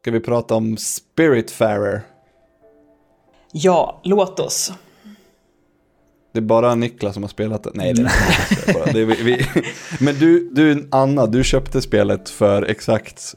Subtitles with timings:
[0.00, 2.02] Ska vi prata om Spiritfarer?
[3.52, 4.72] Ja, låt oss.
[6.32, 7.70] Det är bara Niklas som har spelat det.
[7.74, 8.04] Nej, det är
[8.50, 8.92] inte bara.
[8.92, 9.46] Det är vi, vi.
[10.00, 13.34] Men du, du, Anna, du köpte spelet för exakt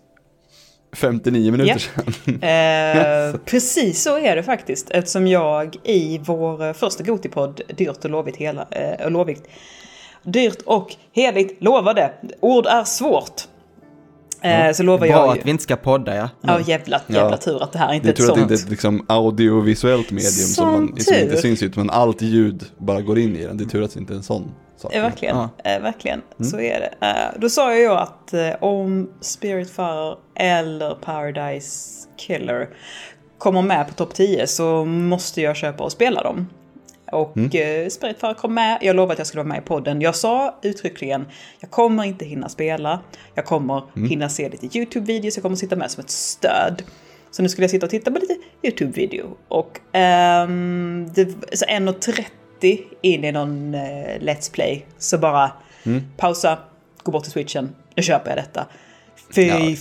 [0.95, 2.41] 59 minuter sedan.
[2.43, 4.89] Eh, precis så är det faktiskt.
[4.89, 9.47] Eftersom jag i vår första Gotipodd Dyrt och lovigt hela, eh, lovigt,
[10.23, 12.13] Dyrt och heligt lovade.
[12.39, 13.47] Ord är svårt.
[14.43, 15.39] Eh, så lovar Bra jag ju.
[15.39, 16.29] att vi inte ska podda ja.
[16.41, 17.37] Ja, jävla, jävla Ja.
[17.37, 18.51] tur att det här är inte Det ett tror att det sånt.
[18.51, 21.35] inte är ett liksom, audiovisuellt medium som, man, som inte tur.
[21.41, 23.57] syns ut, men allt ljud bara går in i den.
[23.57, 24.95] Det är tur att det inte är en sån sak.
[24.95, 25.49] Verkligen, Ja.
[25.71, 26.21] eh, verkligen.
[26.51, 27.07] Så är det.
[27.07, 32.69] Eh, då sa jag ju att eh, om Spiritfarer eller Paradise Killer
[33.37, 36.47] kommer med på topp 10 så måste jag köpa och spela dem.
[37.13, 37.89] Och mm.
[37.89, 40.01] Spiritfarer kom med, jag lovade att jag skulle vara med i podden.
[40.01, 41.25] Jag sa uttryckligen,
[41.59, 42.99] jag kommer inte hinna spela,
[43.35, 46.83] jag kommer hinna se lite YouTube-videos, jag kommer sitta med som ett stöd.
[47.31, 49.37] Så nu skulle jag sitta och titta på lite YouTube-video.
[49.47, 54.85] Och ehm, det, så 1.30 in i någon eh, Let's Play.
[54.97, 55.51] Så bara
[56.17, 56.57] pausa,
[57.03, 58.65] gå bort till switchen, nu köper jag detta.
[59.35, 59.75] Fy Ja,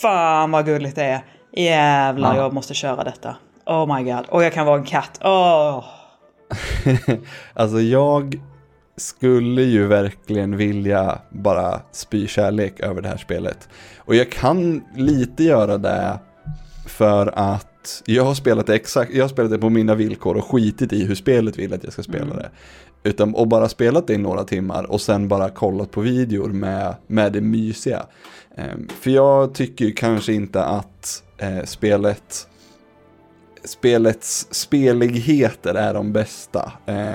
[0.00, 1.24] fan vad gulligt det är.
[1.56, 2.42] Jävlar, Ja.
[2.42, 3.36] jag måste köra detta.
[3.66, 4.26] Oh my god.
[4.28, 5.20] Och jag kan vara en katt.
[5.24, 5.84] Åh.
[7.54, 8.40] Alltså jag
[8.96, 13.68] skulle ju verkligen vilja bara spy kärlek över det här spelet.
[13.98, 16.18] Och jag kan lite göra det
[16.86, 20.44] för att jag har spelat det exakt, jag har spelat det på mina villkor och
[20.44, 22.50] skitit i hur spelet vill att jag ska spela det.
[23.04, 26.94] Utan, och bara spelat det i några timmar och sen bara kollat på videor med,
[27.06, 28.06] med det mysiga.
[28.56, 32.48] Ehm, för jag tycker ju kanske inte att eh, spelet
[33.64, 37.06] spelets speligheter är de bästa eh,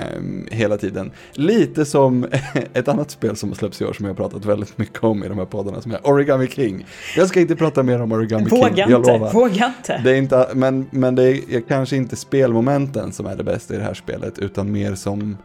[0.50, 1.10] hela tiden.
[1.32, 2.26] Lite som
[2.74, 5.24] ett annat spel som har släppts i år som jag har pratat väldigt mycket om
[5.24, 6.86] i de här poddarna som är Origami King.
[7.16, 9.32] Jag ska inte prata mer om Origami King, Våga jag inte, lovar.
[9.32, 10.00] våga inte.
[10.04, 13.76] Det är inte, men, men det är kanske inte spelmomenten som är det bästa i
[13.76, 15.36] det här spelet, utan mer som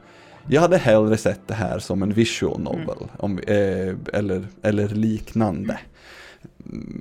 [0.47, 5.79] jag hade hellre sett det här som en visual novel, om, eh, eller, eller liknande.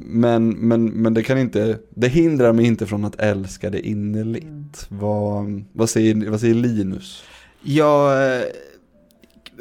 [0.05, 4.87] Men, men, men det kan inte, det hindrar mig inte från att älska det innerligt.
[4.89, 7.25] Vad, vad, säger, vad säger Linus?
[7.63, 8.43] Jag, eh,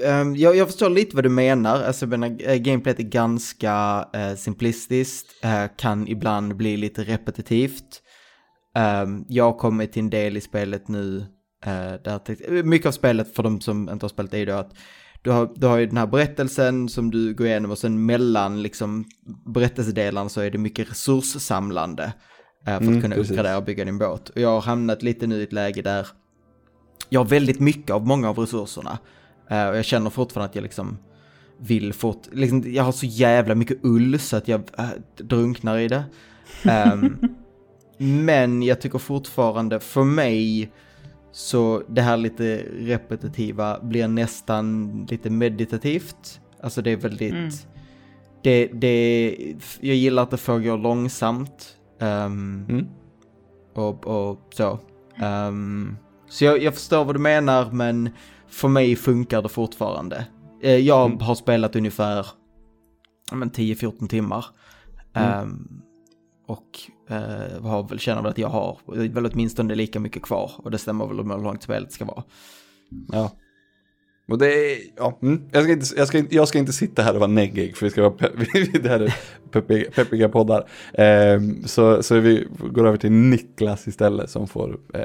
[0.04, 1.84] ehm, jag, jag förstår lite vad du menar.
[1.84, 8.02] Alltså, eh, gameplayet är ganska eh, simplistiskt, eh, kan ibland bli lite repetitivt.
[9.04, 11.26] Um, jag har kommit till en del i spelet nu,
[11.66, 14.74] eh, där mycket av spelet för de som inte har spelat är ju då att
[15.22, 18.62] du har, du har ju den här berättelsen som du går igenom och sen mellan
[18.62, 19.06] liksom
[19.46, 22.12] berättelsedelarna så är det mycket resurssamlande eh,
[22.66, 23.32] för att Mm, kunna precis.
[23.32, 24.30] uppgradera och bygga din båt.
[24.30, 26.08] Och jag har hamnat lite nu i ett läge där
[27.10, 28.98] jag har väldigt mycket av många av resurserna.
[29.50, 30.98] Eh, och jag känner fortfarande att jag liksom
[31.60, 34.86] vill fort, liksom, jag har så jävla mycket ull så att jag äh,
[35.18, 36.04] drunknar i det.
[36.64, 37.18] Ehm,
[37.98, 40.72] men jag tycker fortfarande, för mig,
[41.32, 46.42] så det här lite repetitiva blir nästan lite meditativt.
[46.64, 47.50] Alltså det är väldigt, Mm.
[48.44, 49.38] det, det,
[49.80, 51.78] jag gillar att det får gå långsamt.
[52.00, 52.88] ehm, Mm.
[53.74, 54.80] och, och så.
[55.18, 55.98] Ehm,
[56.30, 58.10] så jag, jag förstår vad du menar, men
[58.48, 60.26] för mig funkar det fortfarande.
[60.64, 61.20] Eh, jag Mm.
[61.20, 62.26] har spelat ungefär
[63.32, 64.46] ja, men 10-14 timmar.
[65.14, 65.30] Mm.
[65.42, 65.82] Ehm,
[66.48, 66.80] och
[67.12, 68.78] eh, har väl, känner väl att jag har
[69.10, 70.52] väl åtminstone lika mycket kvar.
[70.58, 72.24] Och det stämmer väl om hur långt spelet ska vara.
[73.12, 73.32] Ja.
[74.32, 75.42] Och det är, ja, mm.
[75.52, 77.86] jag, ska inte, jag, ska inte, jag ska inte sitta här och vara neggig för
[77.86, 78.28] vi ska vara pe
[78.80, 79.16] det här är
[79.52, 80.68] peppiga, peppiga poddar.
[80.94, 85.02] Ehm, så, så vi går över till Niklas istället som får eh,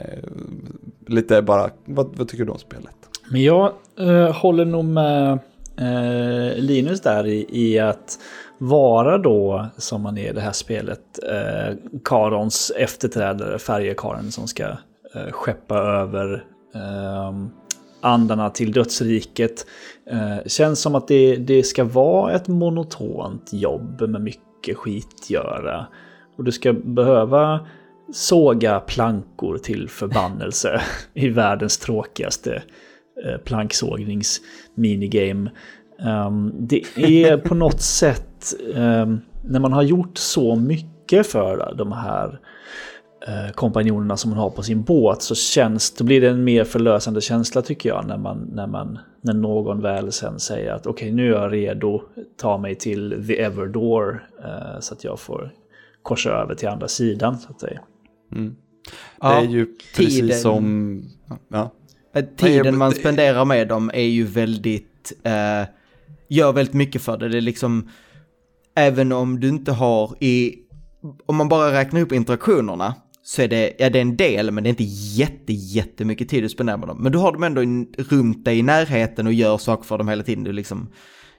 [1.06, 2.96] lite bara, vad, vad tycker du om spelet?
[3.30, 5.38] Men jag eh, håller nog med
[5.78, 8.18] eh, Linus där i, i att
[8.58, 11.74] vara då, som man är i det här spelet, eh,
[12.04, 14.64] Karons efterträdare, färjekaren som ska
[15.14, 16.44] eh, skeppa över
[16.74, 17.32] eh,
[18.00, 19.66] andarna till dödsriket.
[20.10, 25.86] Eh, känns som att det, det ska vara ett monotont jobb med mycket skitgöra.
[26.36, 27.66] Och du ska behöva
[28.12, 30.80] såga plankor till förbannelse
[31.14, 32.62] i världens tråkigaste
[33.24, 35.50] eh, planksågnings-minigame.
[35.98, 41.92] Um, det är på något sätt, um, när man har gjort så mycket för de
[41.92, 42.40] här
[43.26, 46.64] eh, kompanjonerna som man har på sin båt så känns, då blir det en mer
[46.64, 51.12] förlösande känsla tycker jag när, man, när, man, när någon väl sen säger att okej
[51.12, 52.02] nu är jag redo,
[52.36, 55.52] ta mig till the Everdoor eh, så att jag får
[56.02, 57.80] korsa över till andra sidan så att säga.
[58.32, 58.56] Mm.
[59.20, 59.66] Ja, det är ju
[59.96, 61.02] precis tiden- som,
[61.48, 61.70] ja,
[62.16, 65.68] Eh, Tiden man spenderar med dem är ju väldigt, eh,
[66.28, 67.28] gör väldigt mycket för det.
[67.28, 67.88] Det är liksom,
[68.76, 70.54] även om du inte har i
[71.26, 74.64] om man bara räknar upp interaktionerna så är det, ja det är en del men
[74.64, 76.98] det är inte jätte, jättemycket tid du spenderar med dem.
[77.00, 80.08] Men du har dem ändå in, runt dig i närheten och gör saker för dem
[80.08, 80.44] hela tiden.
[80.44, 80.88] Du liksom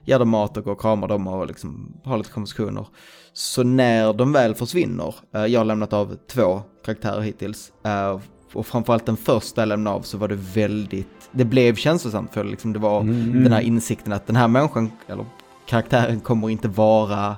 [0.04, 2.86] ger dem mat och går och kramar dem och liksom har lite konversationer.
[3.32, 8.20] Så när de väl försvinner, eh, jag har lämnat av två karaktärer hittills, eh,
[8.52, 12.44] och framförallt den första jag lämnade av så var det väldigt, det blev känslosamt för
[12.44, 13.42] liksom det var Mm.
[13.42, 15.26] den här insikten att den här människan, eller
[15.68, 17.36] karaktären kommer inte vara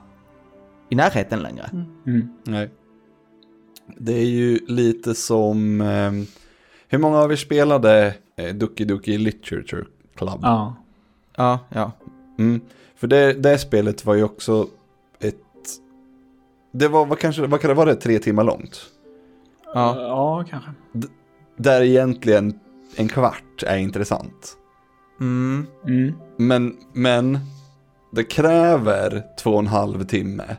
[0.88, 1.71] i närheten längre.
[2.06, 2.29] Mm.
[2.44, 2.71] Nej.
[3.97, 6.12] Det är ju lite som, eh,
[6.88, 9.85] hur många av er spelade eh, Ducky Ducky Literature
[10.17, 10.38] Club?
[10.43, 10.77] Ja.
[11.37, 11.93] Ja, ja.
[12.38, 12.61] Mm.
[12.97, 14.67] För det, det spelet var ju också
[15.21, 15.37] ett,
[16.73, 18.81] det var, vad kanske, vad kan det vara, tre timmar långt?
[19.75, 20.71] Ja, ja, kanske.
[21.56, 22.61] Där egentligen
[22.97, 24.56] en kvart är intressant.
[25.21, 26.15] mm, Mm.
[26.37, 27.38] Men, men
[28.12, 30.57] det kräver två och en halv timme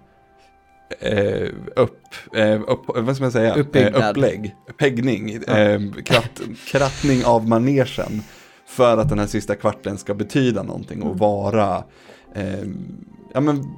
[0.99, 1.99] eh, upp,
[2.35, 3.55] eh, upp, vad ska man säga?
[3.55, 4.01] Uppbyggnad.
[4.01, 8.21] Eh, upplägg, peggning, eh, kratt, krattning av manegen.
[8.65, 11.83] För att den här sista kvarten ska betyda någonting och vara,
[12.35, 12.63] eh,
[13.33, 13.77] ja men,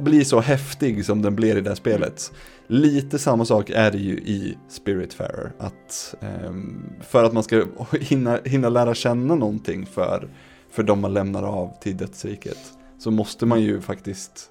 [0.00, 2.32] bli så häftig som den blir i det här spelet.
[2.66, 5.52] Lite samma sak är det ju i Spiritfarer.
[5.58, 6.14] Att
[7.00, 7.64] för att man ska
[8.00, 10.28] hinna, hinna lära känna någonting för,
[10.74, 12.58] för de man lämnar av till dödsriket.
[12.98, 14.50] Så måste man ju faktiskt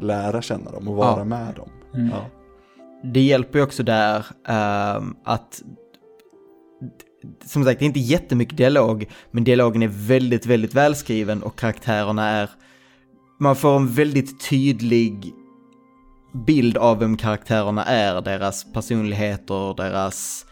[0.00, 1.24] lära känna dem och vara Ja.
[1.24, 1.68] med dem.
[1.94, 2.08] Mm.
[2.10, 2.26] Ja.
[3.12, 5.62] det hjälper ju också där ehm, att
[7.44, 12.28] som sagt, det är inte jättemycket dialog, men dialogen är väldigt, väldigt välskriven och karaktärerna
[12.28, 12.50] är...
[13.40, 15.32] Man får en väldigt tydlig
[16.46, 20.46] bild av vem karaktärerna är, deras personligheter, deras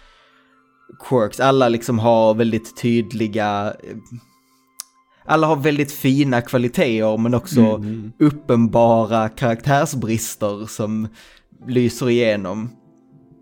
[1.08, 1.40] quirks.
[1.40, 3.74] Alla liksom har väldigt tydliga...
[5.24, 8.12] Alla har väldigt fina kvaliteter men också Mm.
[8.18, 11.08] uppenbara karaktärsbrister som
[11.66, 12.70] lyser igenom.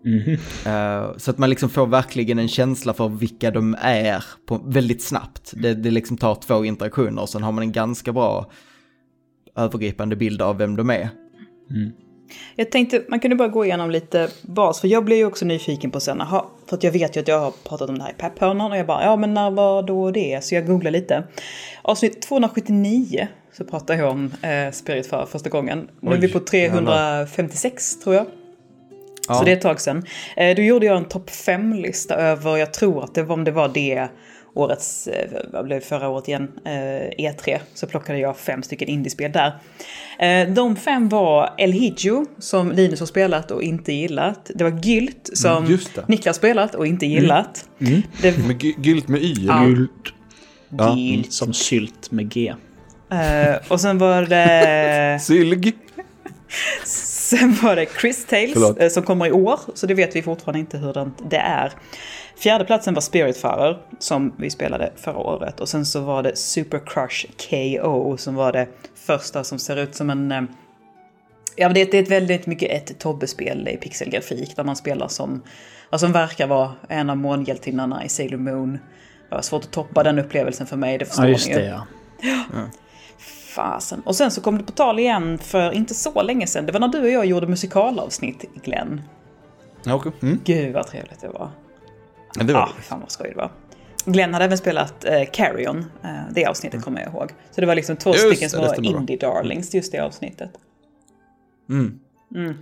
[0.05, 0.33] Mhm.
[0.65, 5.03] Eh, så att man liksom får verkligen en känsla för vilka de är på, väldigt
[5.03, 5.53] snabbt.
[5.55, 8.51] Det, det liksom tar två interaktioner och sen har man en ganska bra
[9.57, 11.09] övergripande bild av vem de är.
[11.69, 11.91] Mm.
[12.55, 15.91] Jag tänkte man kunde bara gå igenom lite bas, för jag blev ju också nyfiken
[15.91, 18.11] på sen, aha, för att jag vet ju att jag har pratat om det här
[18.11, 20.43] i pepphörnan och jag bara, ja men när var då det?
[20.43, 21.23] Så jag googlade lite.
[21.81, 25.89] Avsnitt 279 så pratade jag om eh, Spirit för första gången.
[25.99, 28.25] Nu är vi på 356 tror jag.
[29.27, 29.33] Ja.
[29.33, 30.05] Så det är ett tag sedan.
[30.37, 33.51] Eh, då gjorde jag en topp 5-lista över, jag tror att det var om det
[33.51, 34.07] var det
[34.53, 36.71] årets, eh, vad blev det förra året igen, eh,
[37.31, 37.59] E3.
[37.73, 39.53] Så plockade jag fem stycken indiespel där.
[40.19, 44.51] Eh, de fem var El Hidjo, som Linus har spelat och inte gillat.
[44.55, 46.07] Det var Gylt, som Mm, det.
[46.07, 47.65] Niklas spelat och inte gillat.
[48.21, 49.33] Det Med gy- gylt med y.
[49.47, 49.63] Ja.
[49.65, 49.91] Gult
[50.77, 50.95] Ja.
[50.97, 51.33] Gylt.
[51.33, 52.53] som sylt med G.
[53.67, 55.19] Och sen var det...
[55.21, 55.73] Sylg.
[56.85, 58.91] Sen var det Chris Tales Förlåt.
[58.91, 61.71] som kommer i år, så det vet vi fortfarande inte hur det är.
[62.41, 66.81] Fjärde platsen var Spiritfarer som vi spelade förra året och sen så var det Super
[66.85, 70.31] Crush KO som var det första som ser ut som en...
[70.31, 70.41] eh,
[71.55, 75.41] Ja men det är, ett väldigt mycket ett Tobbe-spel i pixelgrafik där man spelar som...
[75.89, 78.71] Vad som verkar vara en av månhjältinnarna i Sailor Moon.
[79.29, 81.59] Det var svårt att toppa den upplevelsen för mig, det förstår Ja, just ni ju.
[81.59, 81.81] det
[82.21, 82.65] ja.
[83.55, 84.01] Fasen.
[84.05, 86.65] Och sen så kom det på tal igen för inte så länge sedan.
[86.65, 89.01] Det var när du och jag gjorde musikalavsnitt, Glenn.
[89.83, 90.11] Ja, okej.
[90.21, 90.39] Mm.
[90.43, 91.51] Gud vad trevligt det var.
[92.35, 93.51] Ja, det var Ja, fan vad skoj det var.
[94.05, 95.77] Glenn hade även spelat eh, Carry On.
[96.03, 97.31] Eh, det avsnittet kommer jag ihåg.
[97.51, 98.99] Så det var liksom två Just stycken det, som det var stämmer bra.
[98.99, 100.49] indie darlings just det avsnittet.
[101.69, 101.99] Mm.
[102.35, 102.53] Mm.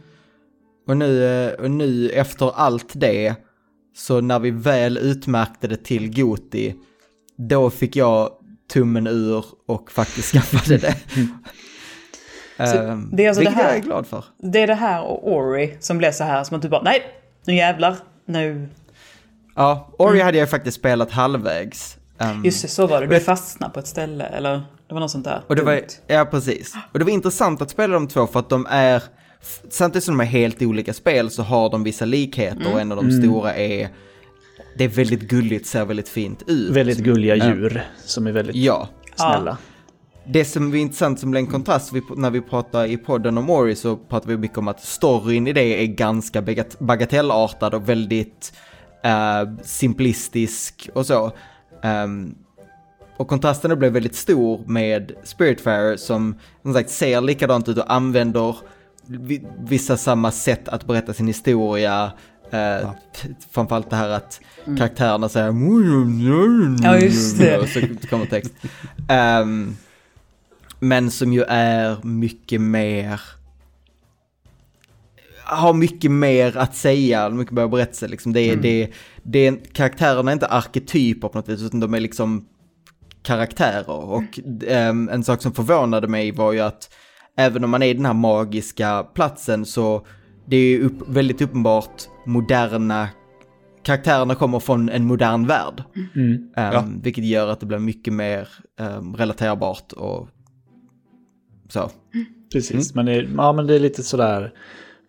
[0.88, 3.36] Och, nu, eh, och nu efter allt det,
[3.96, 6.76] så när vi väl utmärkte det till Goti,
[7.36, 8.30] då fick jag
[8.74, 10.96] tummen ur och faktiskt skaffade det.
[12.58, 14.26] Ehm, det är alltså det här- jag är glad för.
[14.38, 17.02] Det är det här och Ori som blev så här som att du bara nej,
[17.46, 17.96] nu jävlar,
[18.26, 18.68] nu.
[19.60, 21.98] Ja, Ori hade jag faktiskt spelat halvvägs.
[22.20, 23.08] Ehm, Just det, så var det.
[23.08, 24.52] Du fastnade på ett ställe eller
[24.88, 25.42] det var något sånt där.
[25.48, 26.74] Och det var, ja, precis.
[26.94, 29.04] Och det var intressant att spela de två för att de är,
[29.70, 33.04] samtidigt som de är helt olika spel så har de vissa likheter och en av
[33.04, 33.90] de stora är,
[34.78, 36.72] det är väldigt gulligt, ser väldigt fint ut.
[36.72, 38.88] Väldigt gulliga djur som är väldigt Ja.
[39.16, 39.58] snälla.
[40.26, 43.50] Det som är intressant som blir en kontrast, vi, när vi pratar i podden om
[43.50, 47.90] Ori så pratar vi mycket om att storyn i det är ganska bagat- bagatellartad och
[47.90, 48.54] väldigt
[49.04, 51.32] eh, simplistisk och så.
[51.84, 52.36] Ehm,
[53.18, 58.56] och kontrasten blev väldigt stor med Spiritfarer som som sagt ser likadant ut och använder
[59.06, 62.12] vi- vissa samma sätt att berätta sin historia.
[62.54, 62.92] Uh,
[63.52, 64.42] Framförallt det här att
[64.78, 65.52] karaktärerna säger
[66.84, 67.58] Ja, just det.
[67.58, 68.54] och så kommer text.
[69.10, 69.76] Ehm,
[70.80, 73.22] men som ju är mycket mer
[75.50, 78.08] har mycket mer att säga, mycket mer berättelse.
[78.08, 78.34] Liksom.
[78.34, 78.62] Det, är, Mm.
[78.62, 78.90] det,
[79.24, 82.46] det är, karaktärerna är inte arketyper på något vis, utan de är liksom
[83.24, 83.90] karaktärer.
[83.90, 86.94] Och ehm, en sak som förvånade mig var ju att
[87.38, 90.06] även om man är i den här magiska platsen så
[90.48, 93.08] det är ju upp, väldigt uppenbart moderna
[93.84, 95.84] karaktärerna kommer från en modern värld.
[96.16, 96.32] Mm.
[96.56, 96.86] Ehm, Ja.
[97.04, 98.48] Vilket gör att det blir mycket mer
[98.80, 100.30] um, relaterbart och
[101.70, 101.90] så.
[102.54, 104.54] Precis, men, det, är- ja, men det är lite sådär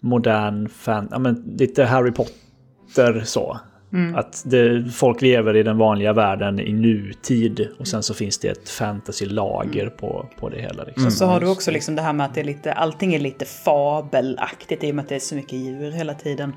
[0.00, 3.60] modern fan, ja, men lite Harry Potter så.
[4.14, 8.48] Att det, folk lever i den vanliga världen i nutid och sen så finns det
[8.48, 10.84] ett fantasy-lager på, på det hela.
[10.84, 11.06] Liksom.
[11.06, 13.18] Och så har du också liksom det här med att det är lite, allting är
[13.18, 16.52] lite fabelaktigt i och med att det är så mycket djur hela tiden.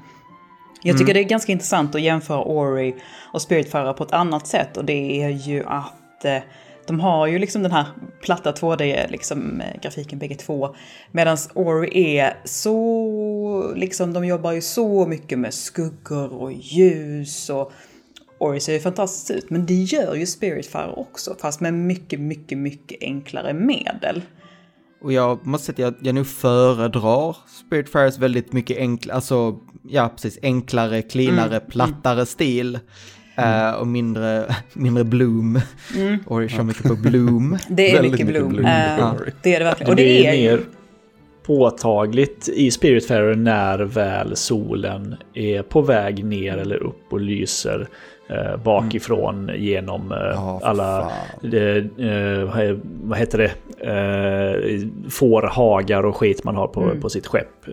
[0.83, 2.95] Jag tycker det är ganska intressant att jämföra Ori
[3.33, 6.38] och Spiritfarer på ett annat sätt och det är ju att eh,
[6.87, 7.85] de har ju liksom den här
[8.21, 10.75] platta 2D liksom, eh, grafiken bägge två.
[11.11, 17.71] Medan Ori är så, liksom de jobbar ju så mycket med skuggor och ljus och
[18.37, 22.57] Ori ser ju fantastiskt ut, men det gör ju Spiritfarer också, fast med mycket, mycket,
[22.57, 24.21] mycket enklare medel.
[25.01, 29.59] Och jag måste säga att jag, jag nog föredrar Spiritfarers väldigt mycket enklare, alltså
[29.89, 32.79] ja precis, enklare, cleanare, plattare stil.
[33.37, 35.59] Eh, och mindre, mindre bloom.
[36.25, 37.57] Och det kör mycket på bloom.
[37.69, 38.49] Det är mycket mycket Bloom.
[38.49, 38.65] Bloom.
[38.99, 39.15] Ja.
[39.43, 39.89] det är det verkligen.
[39.89, 40.61] Och det det är är mer ju...
[41.45, 47.87] påtagligt i Spiritfarer när väl solen är på väg ner eller upp och lyser
[48.29, 51.11] eh, bakifrån genom eh, för alla,
[51.43, 53.51] eh, eh, vad- heter det,
[53.87, 57.65] eh, fårhagar och skit man har på, på sitt skepp.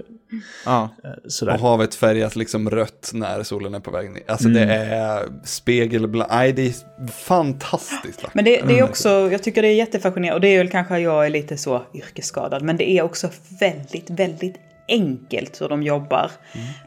[0.64, 0.88] Ja.
[1.04, 1.54] Eh, Sådär.
[1.54, 4.22] Och havet färgas liksom rött när solen är på väg ner.
[4.26, 6.32] Alltså det är spegelblankt.
[6.34, 6.74] Nej, det är
[7.06, 8.24] fantastiskt.
[8.32, 10.98] Men det, det är också, jag tycker det är jättefascinerande och det är väl kanske
[10.98, 13.28] jag är lite så yrkesskadad, men det är också
[13.60, 14.56] väldigt, väldigt
[14.88, 16.30] enkelt hur de jobbar.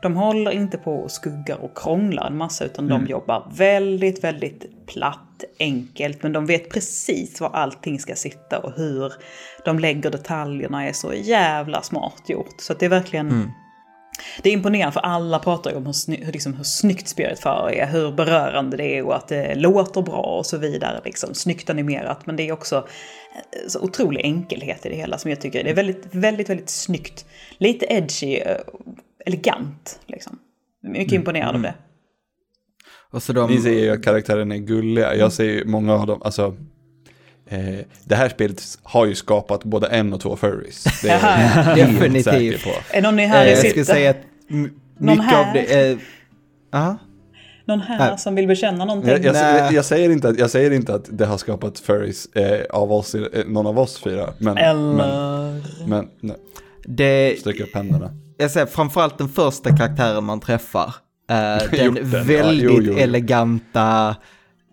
[0.01, 4.65] De håller inte på och skuggar och krånglar en massa, utan de jobbar väldigt, väldigt
[4.87, 5.19] platt,
[5.59, 9.13] enkelt, men de vet precis var allting ska sitta och hur
[9.65, 12.61] de lägger detaljerna är så jävla smart gjort.
[12.61, 13.51] Så det är verkligen
[14.41, 17.87] det är imponerande för alla pratar ju om hur, sny- liksom, hur snyggt Spiritfarer är,
[17.87, 21.01] hur berörande det är och att det låter bra och så vidare.
[21.05, 21.33] Liksom.
[21.33, 22.75] Snyggt animerat, men det är också
[23.35, 26.69] eh, så otrolig enkelhet i det hela som jag tycker det är väldigt, väldigt, väldigt
[26.69, 27.25] snyggt.
[27.57, 28.57] Lite edgy, eh,
[29.25, 30.39] elegant liksom.
[30.81, 31.73] Mycket imponerad av det.
[33.33, 33.49] De...
[33.49, 35.15] Ni säger ju att karaktärerna är gulliga.
[35.15, 36.55] Jag ser ju många av dem, alltså.
[37.47, 37.59] Eh,
[38.03, 40.83] det här spelet har ju skapat både en och två furries.
[41.01, 41.13] Det är
[41.77, 42.23] jag helt Definitivt.
[42.23, 42.97] säker på.
[42.97, 44.17] Är någon här Eh, i jag skulle säga att
[44.97, 45.47] mycket här?
[45.47, 45.89] av det...
[45.91, 45.97] Eh,
[46.71, 46.97] ja.
[47.65, 48.17] Någon här Nej.
[48.19, 49.11] som vill bekänna någonting?
[49.11, 52.25] Jag, jag, jag, jag, säger inte att, jag säger inte att det har skapat furries
[52.35, 54.29] eh, av oss, eh, någon av oss fyra.
[54.37, 55.61] Men, men, Eller...
[55.87, 56.37] men nej,
[56.85, 58.09] Det, sträck upp händerna.
[58.37, 60.95] jag säger framförallt den första karaktären man träffar.
[61.29, 62.97] Eh, den ja, väldigt jo, jo, jo.
[62.97, 64.15] eleganta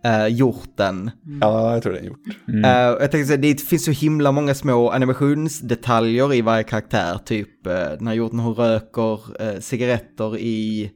[0.06, 1.10] uh, hjorten.
[1.40, 2.26] Ja, jag tror det är gjort.
[2.64, 7.18] Eh, jag tänkte säga, det finns så himla många små animationsdetaljer i varje karaktär.
[7.24, 10.90] Typ uh, den här hjorten hon röker eh, cigaretter i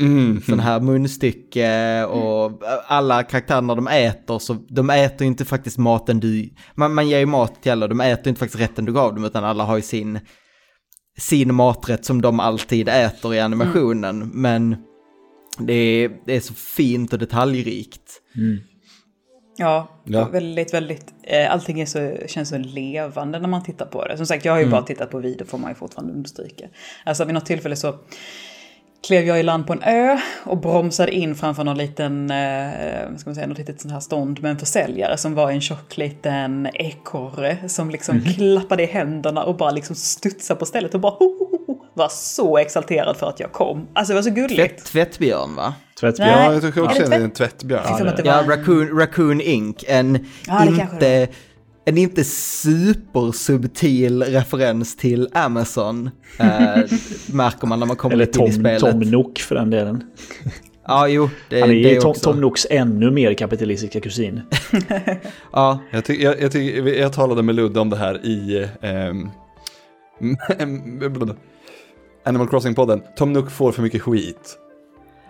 [0.00, 0.40] Mm.
[0.40, 5.44] sån här munstycke och eh, alla karaktärer när de äter så de äter ju inte
[5.44, 8.62] faktiskt maten du, man, man ger ju mat till alla, de äter ju inte faktiskt
[8.62, 10.20] rätten du gav dem utan alla har ju sin,
[11.18, 14.30] sin maträtt som de alltid äter i animationen.
[14.34, 14.76] Men
[15.58, 18.20] det är, det är så fint och detaljrikt.
[19.56, 20.28] Ja, Ja.
[20.28, 21.14] väldigt, väldigt.
[21.22, 24.16] Eh, allting är så, känns så levande när man tittar på det.
[24.16, 26.66] Som sagt, jag har ju bara tittat på video får man ju fortfarande understryka.
[27.04, 27.94] Alltså vid något tillfälle så
[29.06, 33.30] klev jag i land på en ö och bromsade in framför någon liten, eh, ska
[33.30, 36.68] man säga, något litet sånt här stånd med en försäljare som var en tjock liten
[36.74, 41.24] ekorre som liksom klappade i händerna och bara liksom studsade på stället och bara ho,
[41.38, 41.53] ho, ho,
[41.94, 43.88] var så exalterad för att jag kom.
[43.92, 44.56] Alltså det var så gulligt.
[44.56, 45.74] Tvätt, tvättbjörn va?
[46.00, 46.28] Tvättbjörn.
[46.30, 46.46] Nej.
[46.46, 48.08] Ja, jag tycker också det är en tvättbjörn.
[48.08, 49.84] Att det Ja, Raccoon, Raccoon Inc.
[49.88, 51.28] En Ja, inte,
[51.84, 56.10] en inte supersubtil referens till Amazon.
[56.38, 56.46] eh,
[57.32, 58.80] märker man när man kommer Eller lite in i Tom, spelet.
[58.80, 60.04] Tom Nook för den delen.
[60.86, 62.14] Ja, jo, det, Han är det Tom.
[62.14, 64.40] Tom Nooks ännu mer kapitalistiska kusin.
[65.52, 69.30] Ja, Jag, ty, jag, jag, ty, jag talade med Ludde om det här i ehm,
[72.24, 73.02] Animal Crossing-podden.
[73.16, 74.58] Tom Nook får för mycket skit.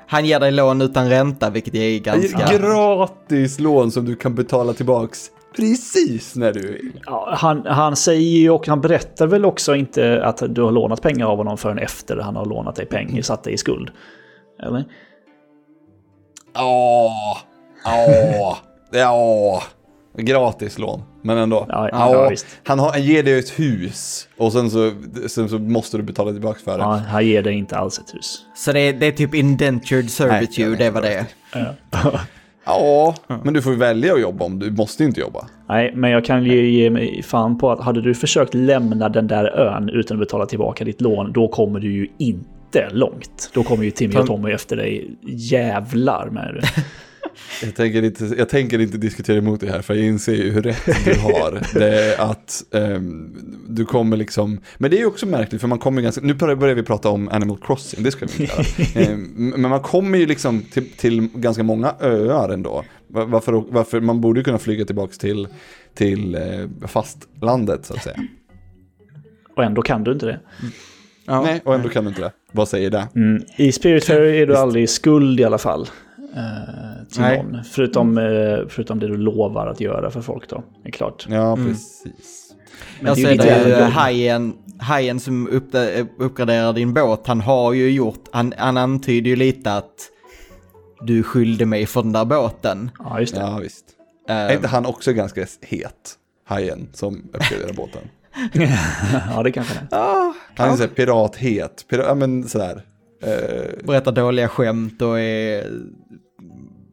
[0.06, 2.58] han ger dig lån utan ränta, vilket är ganska...
[2.58, 7.00] Gratis lån som du kan betala tillbaks precis när du vill.
[7.06, 11.02] Ja, han, han säger ju och han berättar väl också inte att du har lånat
[11.02, 13.90] pengar av honom förrän efter han har lånat dig pengar, satt dig i skuld.
[14.62, 14.84] Eller?
[16.56, 17.38] Åh,
[17.86, 18.56] åh,
[18.90, 19.62] ja.
[20.16, 21.66] Gratis lån, men ändå.
[21.68, 22.46] Ja, ja, visst.
[22.64, 24.92] han, har, han ger dig ett hus och sen så,
[25.28, 26.84] sen så måste du betala tillbaka för det.
[26.84, 28.38] Ja, han ger dig inte alls ett hus.
[28.54, 31.26] Så det är, det är typ indentured servitude, Nej, det är vad det är.
[31.52, 32.20] Ja.
[32.66, 35.46] Ja, men du får ju välja att jobba om du måste ju inte jobba.
[35.68, 39.26] Nej, men jag kan ge, ge mig fan på att hade du försökt lämna den
[39.26, 43.50] där ön utan att betala tillbaka ditt lån, då kommer du ju inte långt.
[43.54, 45.10] Då kommer ju Timmy och Tommy efter dig.
[45.22, 46.82] Jävlar med det.
[47.62, 50.62] Jag tänker, inte, jag tänker inte diskutera emot det här för jag inser ju hur
[50.62, 51.62] rätt du har.
[51.78, 53.34] Det är att ehm,
[53.68, 56.56] du kommer liksom, men det är ju också märkligt för man kommer ganska, nu börjar
[56.56, 58.64] börjar vi prata om Animal Crossing, det ska vi inte göra.
[59.12, 62.84] Ehm, men man kommer ju liksom till, till ganska många öar ändå.
[63.08, 65.48] Va- Varför, varför, man borde kunna flyga tillbaka till,
[65.94, 66.40] till eh,
[66.88, 68.16] fastlandet så att säga.
[69.56, 70.40] Och ändå kan du inte det.
[71.26, 71.42] Ja.
[71.42, 72.32] Nej, och ändå kan du inte det.
[72.52, 73.08] Vad säger det?
[73.16, 73.42] Mm.
[73.56, 75.88] I Spiritfarer är du aldrig i skuld i alla fall.
[76.36, 77.42] Eh, till Nej.
[77.42, 77.64] någon.
[77.64, 78.24] Förutom, eh,
[78.68, 80.62] förutom det du lovar att göra för folk då.
[80.82, 81.26] Det är klart.
[81.28, 81.66] Ja, Mm.
[81.68, 82.54] precis.
[83.00, 85.48] Men Jag ser det hajen, hajen som
[86.18, 90.10] uppgraderar din båt, han har ju gjort, han, han antyder ju lite att
[91.00, 92.90] du skyllde mig för den där båten.
[92.98, 93.40] Ja, just det.
[93.40, 93.84] Ja, visst.
[94.28, 96.14] Eh, Är inte han också ganska het?
[96.46, 98.02] Hajen som uppgraderar båten.
[99.34, 99.98] ja, det kanske det är.
[100.00, 102.82] ja, Han är såhär pirathet, Pira ja men sådär.
[103.22, 105.64] Eh, berättar dåliga skämt och är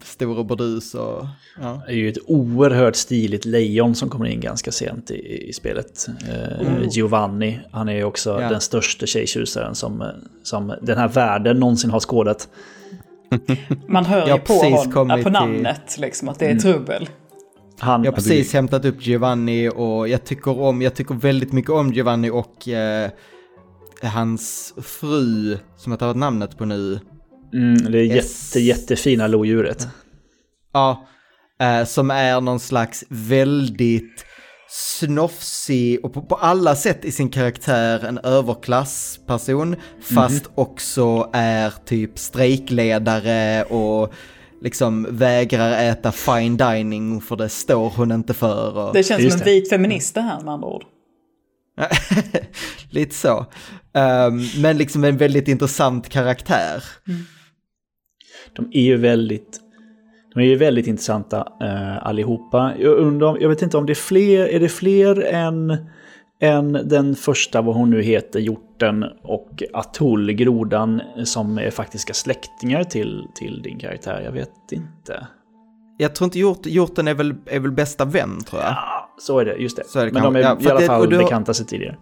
[0.03, 1.25] stor och burdus och...
[1.61, 1.81] Ja.
[1.87, 6.07] Det är ju ett oerhört stiligt lejon som kommer in ganska sent i, i spelet.
[6.29, 8.49] Eh, Giovanni, han är ju också Ja.
[8.49, 10.03] den största tjejtjusaren som,
[10.43, 12.47] som den här världen någonsin har skådat.
[13.87, 16.55] Man hör Jag ju på, precis hon, kommit på till- namnet liksom att det är
[16.59, 17.09] trubbel.
[17.79, 21.71] Han, Jag har precis hämtat upp Giovanni och jag tycker om, jag tycker väldigt mycket
[21.71, 23.09] om Giovanni och eh,
[24.07, 26.99] hans fru, som jag tar namnet på nu.
[27.53, 29.87] mm, det är jätte, jättefina lodjuret.
[30.73, 31.07] Ja,
[31.61, 34.25] eh, som är någon slags väldigt
[34.69, 42.19] snofsig och på, på alla sätt i sin karaktär en överklassperson, fast också är typ
[42.19, 44.13] strejkledare och
[44.61, 48.77] liksom vägrar äta fine dining för det står hon inte för.
[48.77, 48.93] Och...
[48.93, 49.51] Det känns Just som en det.
[49.53, 50.83] vit feminist det här med andra ord.
[52.89, 53.45] Lite så.
[53.93, 56.83] Ehm, men liksom en väldigt intressant karaktär.
[58.55, 59.59] De är ju väldigt,
[60.33, 62.73] de är ju väldigt intressanta eh, allihopa.
[62.79, 65.77] Jag, undrar, jag vet inte om det är fler, är det fler än,
[66.41, 72.83] än den första, vad hon nu heter, hjorten och Atoll, grodan, som är faktiska släktingar
[72.83, 74.21] till, till din karaktär?
[74.25, 75.27] Jag vet inte.
[75.97, 78.71] Jag tror inte hjort, hjorten är väl, är väl bästa vän tror jag.
[78.71, 80.05] Ah, så är det, just det.
[80.05, 81.97] Det Men de är Ja, i alla det- fall du bekanta sedan tidigare.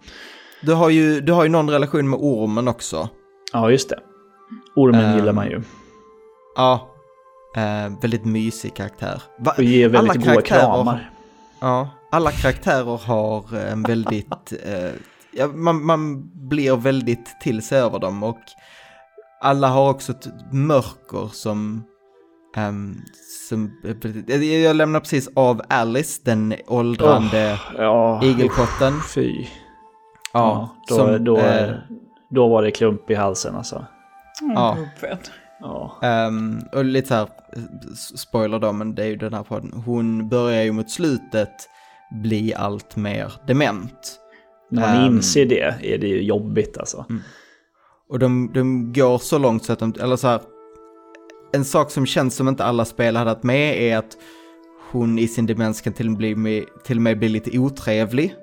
[0.62, 3.08] Du har, ju, du har ju någon relation med ormen också.
[3.52, 3.98] Ja, just det.
[4.76, 5.62] Ormen Ehm, gillar man ju.
[6.56, 6.86] Ja.
[7.56, 9.22] Eh, väldigt mysig karaktär.
[9.38, 11.10] Va, Och ger väldigt alla goda kramar.
[11.60, 14.52] Ja, alla karaktärer har en väldigt...
[14.66, 14.90] eh,
[15.32, 18.40] ja, man, man blir väldigt till sig över dem och
[19.42, 21.84] alla har också ett mörker som...
[22.56, 22.96] ehm,
[23.48, 23.70] som
[24.62, 29.00] jag lämnar precis av Alice, den åldrande Ja, igelkotten.
[29.14, 29.46] fy.
[30.32, 31.70] Ja, då, som, då, eh,
[32.30, 33.84] då var det klump i halsen alltså.
[34.42, 34.76] Mm, Ja.
[35.60, 35.98] Ja.
[36.02, 37.28] Ehm, och lite så här,
[38.16, 39.72] spoiler då, men det är ju den här podden.
[39.86, 41.68] Hon börjar ju mot slutet
[42.22, 44.16] bli allt mer dement.
[44.70, 45.16] När man Ehm.
[45.16, 47.04] inser det är det ju jobbigt alltså.
[48.08, 50.40] Och de, de går så långt så att de, eller så här,
[51.52, 54.16] en sak som känns som inte alla spel hade haft med är att
[54.90, 58.34] hon i sin demens kan till och, bli med, till och med bli lite otrevlig.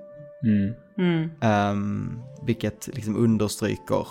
[0.43, 0.73] Mm.
[0.98, 1.30] Mm.
[1.42, 4.08] ehm, vilket liksom understryker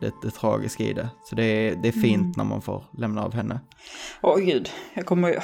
[0.00, 1.08] det, det tragiska i det.
[1.24, 3.60] Så det är, det är fint när man får lämna av henne.
[4.20, 5.38] Åh gud, jag kommer ju...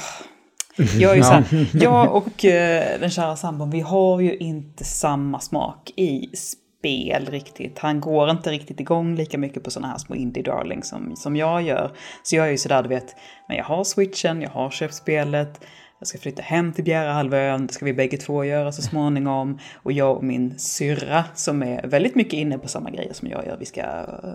[0.98, 4.84] Jag är ju så här, jag och eh, den kära sambon, vi har ju inte
[4.84, 7.78] samma smak i spel riktigt.
[7.78, 11.36] Han går inte riktigt igång lika mycket på sådana här små indie darling som, som
[11.36, 11.90] jag gör.
[12.22, 13.16] Så jag är ju sådär, du vet,
[13.48, 15.60] men jag har switchen, jag har köpt spelet,
[15.98, 19.58] jag ska flytta hem till Bjärehalvön, det ska vi bägge två göra så småningom.
[19.82, 23.46] Och jag och min syrra som är väldigt mycket inne på samma grejer som jag
[23.46, 23.82] gör, vi ska,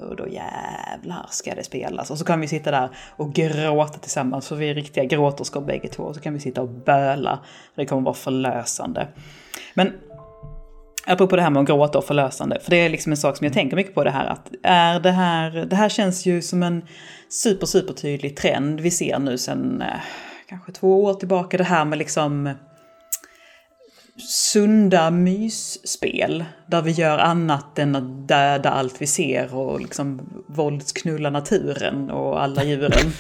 [0.10, 2.12] och då jävlar ska det spelas.
[2.12, 5.88] Och så kan vi sitta där och gråta tillsammans, för vi är riktiga gråterskor bägge
[5.88, 6.04] två.
[6.04, 7.40] Och så kan vi sitta och böla,
[7.76, 9.08] det kommer vara förlösande.
[9.74, 9.92] Men
[11.06, 13.46] Apropå det här med att gråta och förlösande, för det är liksom en sak som
[13.46, 16.64] jag tänker mycket på det här att är det här, det här känns ju som
[16.64, 16.86] en
[17.30, 19.88] super, super tydlig trend vi ser nu sen eh,
[20.52, 22.54] kanske två år tillbaka, det här med liksom
[24.30, 31.30] sunda mysspel där vi gör annat än att döda allt vi ser och liksom våldsknulla
[31.30, 32.92] naturen och alla djuren.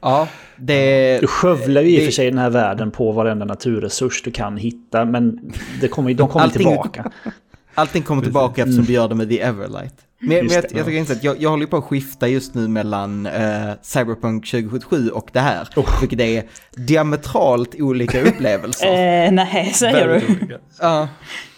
[0.00, 1.18] Ja, det...
[1.20, 4.56] Du skövlar ju i och för sig den här världen på varenda naturresurs du kan
[4.56, 7.12] hitta, men det kommer, de kommer Allting- tillbaka.
[7.74, 9.94] Allting kommer tillbaka eftersom du gör det med The Everlight.
[10.22, 12.54] Men, men jag, det, jag tycker inte att jag, jag håller på att skifta just
[12.54, 15.68] nu mellan eh, Cyberpunk 2077 och det här.
[16.00, 18.86] Vilket är diametralt olika upplevelser.
[18.86, 20.60] Eh, nej, säger Väldigt du?
[20.80, 21.08] Ja.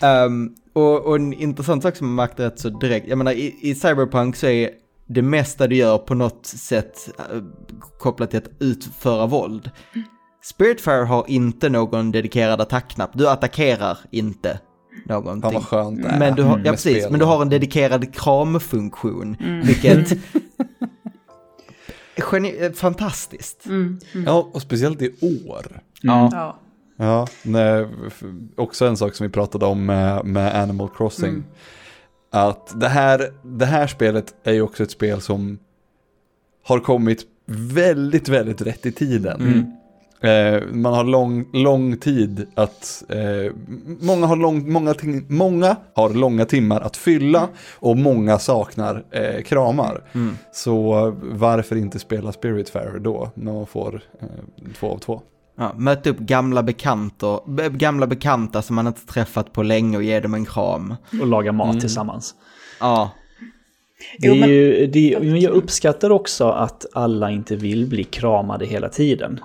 [0.03, 3.57] Ehm, och, och en intressant sak som jag märkte rätt så direkt, jag menar i,
[3.61, 4.71] i Cyberpunk så är
[5.07, 7.43] det mesta du gör på något sätt eh,
[7.99, 9.71] kopplat till att utföra våld.
[10.43, 14.59] Spiritfire har inte någon dedikerad attackknapp, du attackerar inte
[15.09, 15.53] Fan någonting.
[15.55, 16.19] vad skönt det är.
[16.19, 17.11] Men du har, ja, med precis, spel.
[17.11, 20.19] men du har en dedikerad kramfunktion, vilket är
[22.23, 23.65] geni- eh, fantastiskt.
[24.27, 25.11] Ja, och speciellt i
[25.49, 25.81] år.
[26.01, 26.29] Ja.
[26.33, 26.59] Ja.
[26.97, 27.87] Ja, nej,
[28.57, 31.29] också en sak som vi pratade om med, med Animal Crossing.
[31.31, 31.45] Mm.
[32.31, 35.59] Att det här, det här spelet är ju också ett spel som
[36.65, 39.73] har kommit väldigt, väldigt rätt i tiden.
[40.25, 43.53] Eh, man har lång, lång tid att, eh,
[44.01, 49.43] många, har lång, många, ting, många har långa timmar att fylla och många saknar eh,
[49.43, 50.01] kramar.
[50.13, 50.37] Mm.
[50.53, 54.27] Så varför inte spela Spiritfarer då, när man får eh,
[54.79, 55.21] två av två?
[55.59, 60.03] Ja, möta upp gamla bekanta, be- gamla bekanta som man inte träffat på länge och
[60.03, 60.95] ge dem en kram.
[61.21, 61.81] Och laga mat Mm.
[61.81, 62.35] tillsammans.
[62.81, 63.11] Ja,
[64.19, 68.67] Det är ju, det är, men jag uppskattar också att alla inte vill bli kramade
[68.67, 69.41] hela tiden.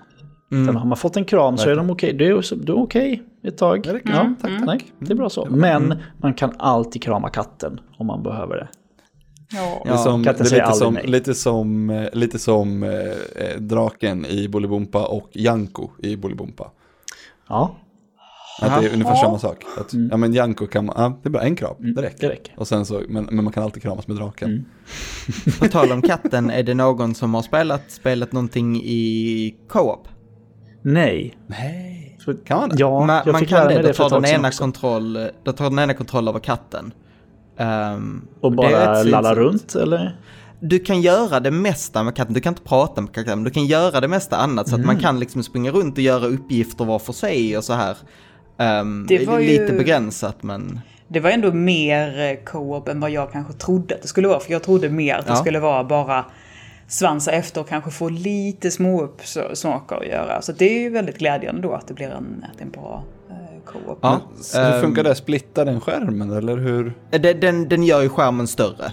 [0.51, 0.63] Mm.
[0.63, 2.13] Utan har man fått en kram så är de okej.
[2.13, 3.83] Du är, du är okej ett tag.
[3.83, 4.01] Det.
[4.05, 4.65] Ja, Tack, Mm.
[4.65, 5.47] Nej, det är bra så.
[5.49, 8.67] Men man kan alltid krama katten om man behöver det.
[9.51, 9.81] Ja.
[9.85, 11.07] Det är, som, katten det är säger lite, aldrig som, nej.
[11.07, 16.71] lite som, eh, lite som eh, eh, draken i Bolibompa och Janko i Bolibompa.
[17.47, 17.75] Ja,
[18.62, 19.63] Att det är ungefär samma sak.
[19.77, 22.27] Att, Ja men Janko kan man, ja, det är bara en kram, det räcker.
[22.27, 22.53] det räcker.
[22.57, 24.49] Och sen så, men, men man kan alltid kramas med draken.
[24.49, 24.65] Mm.
[25.59, 30.07] på tal om katten, är det någon som har spelat, spelat någonting i co-op?
[30.82, 31.38] Nej.
[31.48, 32.76] Nej, Så- kan man det?
[32.80, 34.48] Ja, man jag man fick kan lära det, då det för ett tar den, ena
[34.48, 34.63] också.
[34.63, 36.94] kontroll, då tar den ena kontroll över katten.
[37.58, 40.20] Ehm, Och det bara lalla runt eller?
[40.60, 43.50] Du kan göra det mesta med katten, du kan inte prata med katten, men du
[43.52, 46.86] kan göra det mesta annat så att man kan liksom springa runt och göra uppgifter
[46.86, 47.98] var för sig och så här.
[48.82, 50.80] Um, Det var ju- Lite begränsat men...
[51.08, 54.39] Det var ändå mer eh, co-op än vad jag kanske trodde att det skulle vara.
[54.39, 55.36] För jag trodde mer att det Ja.
[55.36, 56.26] skulle vara bara
[56.89, 59.21] svansa efter och kanske få lite små upp
[59.54, 60.41] saker att göra.
[60.41, 62.71] Så det är ju väldigt glädjande då att det blir en, att det är en
[62.71, 63.99] bra eh, co-op.
[64.02, 64.21] Ja.
[64.41, 65.15] Så hur ehm, funkar det?
[65.15, 66.93] Splittar den skärmen eller hur?
[67.12, 68.86] Den, den, den gör ju skärmen större.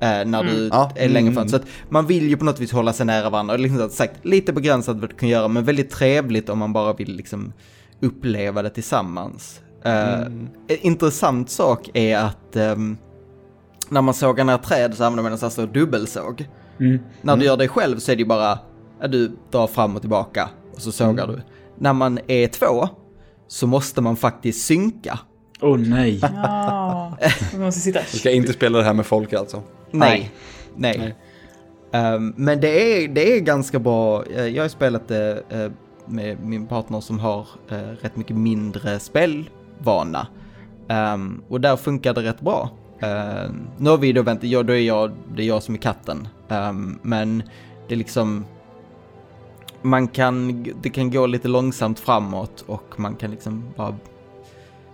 [0.00, 1.48] eh, när du Ja, är längre mm, fram.
[1.48, 3.56] Så att man vill ju på något vis hålla sig nära varandra.
[3.56, 7.16] Liksom sagt, lite begränsat vad du kan göra, men väldigt trevligt om man bara vill
[7.16, 7.52] liksom
[8.00, 9.60] uppleva det tillsammans.
[9.84, 10.48] Eh, Mm.
[10.68, 12.96] En intressant sak är att ehm,
[13.88, 16.48] när man sågar ner träd så använder man en sån här dubbelsåg.
[16.82, 16.98] Mm.
[17.22, 18.58] När du gör det själv så är det ju bara,
[19.00, 21.40] ja, du drar fram och tillbaka och så sågar du.
[21.78, 22.88] När man är två
[23.48, 25.18] så måste man faktiskt synka.
[25.60, 26.18] Åh nej.
[26.22, 27.16] Ja,
[27.52, 28.00] man måste sitta...
[28.12, 29.62] Du ska inte spela det här med folk alltså?
[29.90, 30.30] Nej.
[30.76, 31.14] Nej.
[31.92, 32.68] Ehm, men det
[33.04, 34.24] är, det är ganska bra.
[34.26, 35.70] Eh, Jag har spelat det eh,
[36.06, 40.26] med min partner som har eh, rätt mycket mindre spelvana.
[40.88, 42.70] Ehm, och där funkar det rätt bra.
[43.02, 45.78] Ehm, nu har vi då väntat, ja, då är jag, det är jag som är
[45.78, 46.28] katten.
[46.48, 47.42] Ehm, men
[47.88, 48.44] det är liksom,
[49.82, 53.96] man kan, det kan gå lite långsamt framåt och man kan liksom bara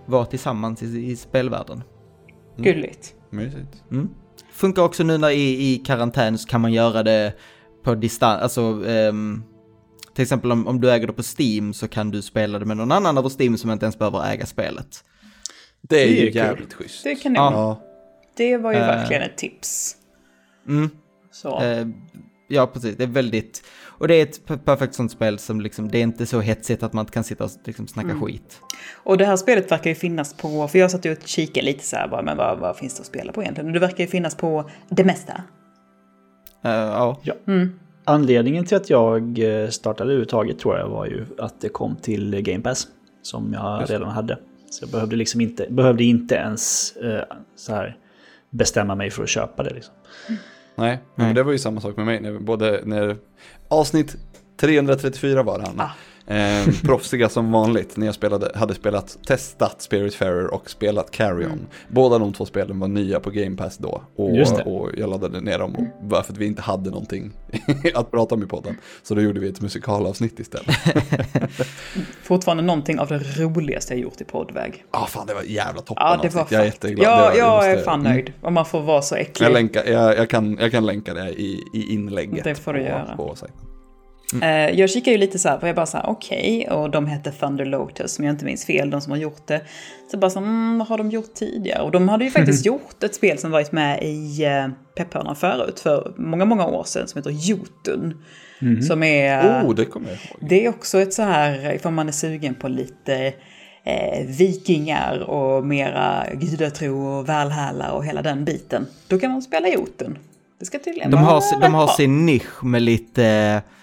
[0.06, 1.82] vara tillsammans i, i spelvärlden.
[2.56, 3.14] Gulligt.
[3.30, 3.82] Mysigt.
[3.90, 4.08] Mm.
[4.52, 7.32] Funkar också nu när i, i karantän så kan man göra det
[7.82, 9.42] på distans, alltså ehm,
[10.14, 12.76] till exempel om, om du äger det på Steam så kan du spela det med
[12.76, 15.04] någon annan över Steam som inte ens behöver äga spelet.
[15.82, 16.36] Det är Det är ju kul.
[16.36, 17.04] jävligt schysst.
[17.04, 17.50] Det kan det Ja.
[17.50, 17.76] vara.
[18.38, 18.86] Det var ju Eh.
[18.86, 19.96] verkligen ett tips.
[20.68, 20.90] Mm.
[21.30, 21.60] Så.
[21.62, 21.86] Eh,
[22.48, 22.96] ja, precis.
[22.96, 23.62] Det är väldigt...
[23.86, 26.82] Och det är ett per- perfekt sånt spel som liksom, det är inte så hetsigt
[26.82, 28.60] att man kan sitta och liksom snacka skit.
[29.04, 31.84] Och det här spelet verkar ju finnas på, för jag satt ju och kikade lite
[31.84, 33.66] så här bara, men vad, vad finns det att spela på egentligen?
[33.66, 35.32] Och det verkar ju finnas på det mesta.
[36.64, 37.20] Eh, ja.
[37.22, 37.34] Ja.
[37.46, 37.78] Mm.
[38.04, 39.38] Anledningen till att jag
[39.70, 42.88] startade överhuvudtaget tror jag var ju att det kom till Game Pass.
[43.22, 44.38] Som jag redan hade.
[44.70, 47.22] Så jag behövde liksom inte, behövde inte ens eh,
[47.56, 47.96] så här
[48.50, 49.74] bestämma mig för att köpa det.
[49.74, 49.94] Liksom.
[50.74, 52.20] Nej, men det var ju samma sak med mig.
[52.20, 53.16] När, både när
[53.68, 54.16] avsnitt
[54.60, 55.82] 334 var det Hanna.
[55.82, 55.90] Ah.
[56.28, 61.66] Eh, proffsiga som vanligt när jag spelade, hade spelat, testat Spiritfarer och spelat Carrion.
[61.88, 64.02] Båda de två spelen var nya på Game Pass då.
[64.16, 67.32] Och, och jag laddade ner dem och, bara för att vi inte hade någonting
[67.94, 68.76] att prata om i podden.
[69.02, 70.76] Så då gjorde vi ett musikalavsnitt istället.
[72.22, 74.84] Fortfarande någonting av det roligaste jag gjort i poddväg.
[74.92, 76.46] Ja, ah, fan det var jävla toppen Ja, det var.
[76.50, 77.06] Jag är jätteglad.
[77.06, 78.12] Ja, jag måste- är fan mm.
[78.12, 78.32] nöjd.
[78.40, 79.46] Om man får vara så äcklig.
[79.46, 82.44] Jag, länkar, jag, jag, kan, jag kan länka det i, i inlägget.
[82.44, 83.16] Det får du på, göra.
[83.16, 83.67] På sajten.
[84.34, 84.78] Mm.
[84.78, 86.76] Jag kikar ju lite så här, för jag bara så här, okej, okay.
[86.76, 89.60] och de hette Thunder Lotus, om jag inte minns fel, de som har gjort det.
[90.10, 91.82] Så bara så, mm, vad har de gjort tidigare?
[91.82, 92.76] Och de hade ju faktiskt mm.
[92.80, 97.08] gjort ett spel som varit med i uh, pepphörnan förut, för många, många år sedan,
[97.08, 98.22] som heter Jotun.
[98.62, 98.82] Mm.
[98.82, 99.62] Som är...
[99.66, 100.48] Oh, det kommer jag ihåg.
[100.50, 103.32] Det är också ett så här, ifall man är sugen på lite
[103.84, 108.86] eh, vikingar och mera gudatro och välhärla och hela den biten.
[109.08, 110.18] Då kan man spela Jotun.
[110.58, 113.77] Det ska tydligen de har, De har sin nisch med lite eh,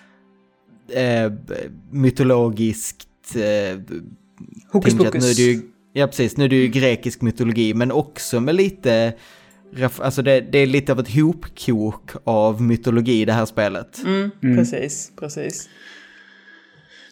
[1.91, 3.35] mytologiskt...
[3.35, 3.79] Eh,
[4.71, 5.23] Hokus pokus.
[5.23, 5.61] Nu är det ju,
[5.93, 6.37] ja, precis.
[6.37, 9.13] Nu är det ju grekisk mytologi, men också med lite...
[9.97, 14.03] Alltså det, det är lite av ett hopkok av mytologi i det här spelet.
[14.05, 14.57] Mm, mm.
[14.57, 15.69] Precis, precis.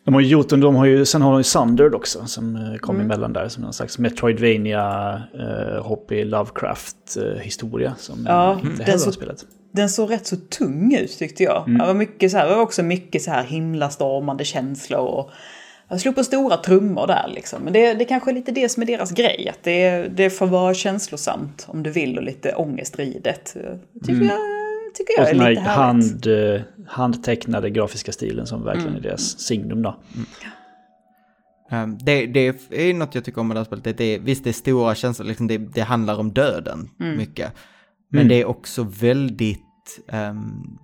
[0.04, 2.76] De har ju gjort, de har ju, sen har de ju Sundered också som eh,
[2.76, 3.06] kom mm.
[3.06, 9.12] emellan där som någon slags Metroidvania, eh, hoppig Lovecraft-historia eh, som ja, inte heller har
[9.12, 11.68] spelat den såg rätt så tung ut tyckte jag.
[11.68, 11.78] Mm.
[11.78, 15.00] Det, var mycket så här, det var också mycket så här himlastormande känslor.
[15.00, 15.32] Och
[15.90, 17.64] jag slog på stora trummor där liksom.
[17.64, 19.50] Men det, det kanske är lite det som är deras grej.
[19.50, 23.54] Att det, det får vara känslosamt om du vill och lite ångestridet.
[24.02, 24.28] Tycker mm.
[24.28, 24.40] jag,
[24.96, 29.00] tycker jag är lite hand, eh, handtecknade grafiska stilen som verkligen mm.
[29.00, 29.96] är deras signum då.
[30.16, 30.26] Mm.
[31.72, 33.84] Um, det, det, är något jag tycker om med det här spelet.
[33.84, 37.18] Det, det, visst, det är stora känslor, liksom det, det handlar om döden mm.
[37.18, 37.54] mycket.
[38.14, 38.30] Men mm.
[38.30, 40.00] det är också väldigt
[40.32, 40.80] um,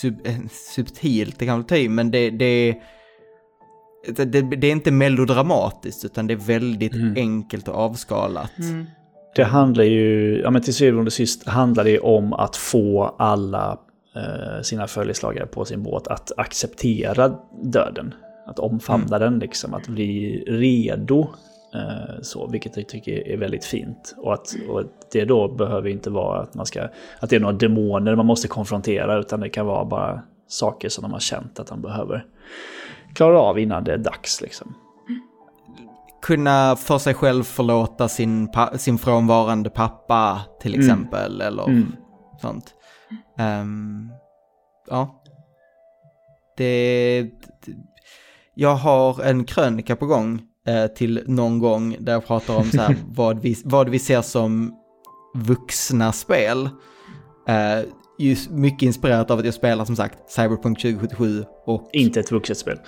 [0.00, 0.28] sub,
[0.74, 2.74] subtilt, det kan väl ta i, men det, det,
[4.16, 7.14] det, det, är inte melodramatiskt utan det är väldigt mm.
[7.16, 8.58] enkelt och avskalat.
[8.58, 8.86] Mm.
[9.36, 13.78] Det handlar ju, ja men till syvende och sist handlar det om att få alla
[14.16, 18.14] eh, sina följeslagare på sin båt att acceptera döden.
[18.46, 19.20] Att omfamna mm.
[19.20, 21.51] den liksom, att bli redo Eh,
[22.22, 24.14] så, vilket jag tycker är väldigt fint.
[24.18, 26.88] Och att, och det då behöver inte vara att, man ska,
[27.20, 31.02] att det är några demoner man måste konfrontera, utan det kan vara bara saker som
[31.02, 32.26] de har känt att de behöver
[33.14, 34.40] klara av innan det är dags.
[34.40, 34.74] Liksom.
[36.22, 40.86] Kunna för sig själv förlåta sin, sin frånvarande pappa till mm.
[40.86, 41.46] exempel, mm.
[41.46, 41.92] eller mm.
[42.40, 42.74] sånt.
[43.38, 44.12] Um,
[44.90, 45.22] ja.
[46.56, 47.30] Det...
[48.54, 50.40] Jag har en krönika på gång eh,
[50.96, 54.74] till någon gång där jag pratar om så här, vad, vi, vad vi ser som
[55.34, 56.68] vuxna spel.
[57.48, 61.90] Eh, just mycket inspirerat av att jag spelar som sagt Cyberpunk 2077 och...
[61.92, 62.78] Inte ett vuxet spel.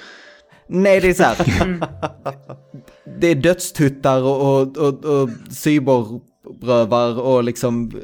[0.68, 1.36] Nej, det är så här.
[3.20, 7.90] det är dödstuttar och, och, och, och cyberrövar och liksom...
[7.94, 8.00] Eh,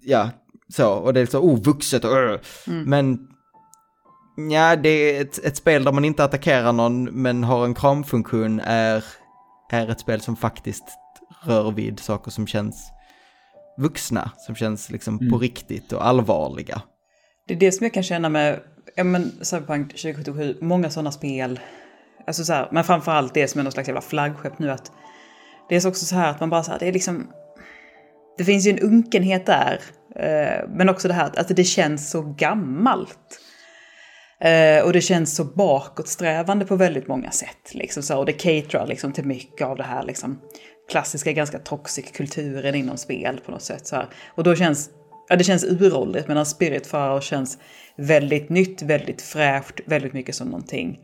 [0.00, 0.30] ja,
[0.68, 0.92] så.
[0.92, 2.12] Och det är så, oh, vuxet och...
[2.12, 2.38] Uh.
[2.66, 2.90] Mm.
[2.90, 3.28] Men
[4.36, 8.60] Ja, det är ett, ett, spel där man inte attackerar någon men har en kramfunktion
[8.60, 9.04] är,
[9.70, 10.84] är ett spel som faktiskt
[11.44, 12.90] rör vid saker som känns
[13.78, 15.32] vuxna, som känns liksom mm.
[15.32, 16.82] på riktigt och allvarliga.
[17.48, 18.60] Det är det som jag kan känna med,
[18.94, 21.60] ja men Cyberpunk 2077, många sådana spel,
[22.26, 24.92] alltså så här, men framförallt det som är någon slags jävla flaggskepp nu att
[25.68, 27.26] det är också så här att man bara så här, det är liksom,
[28.38, 29.80] det finns ju en unkenhet där,
[30.16, 33.40] eh, men också det här att, att det känns så gammalt.
[34.40, 37.74] Eh, och det känns så bakåtsträvande på väldigt många sätt.
[37.74, 40.40] Liksom, så, och det caterar liksom, till mycket av det här liksom,
[40.90, 43.86] klassiska, ganska toxic kulturen inom spel på något sätt.
[43.86, 44.08] Så här.
[44.26, 44.90] Och då känns
[45.28, 47.58] ja, det känns uråldrigt medan Spiritfarer känns
[47.96, 50.98] väldigt nytt, väldigt fräscht, väldigt mycket som någonting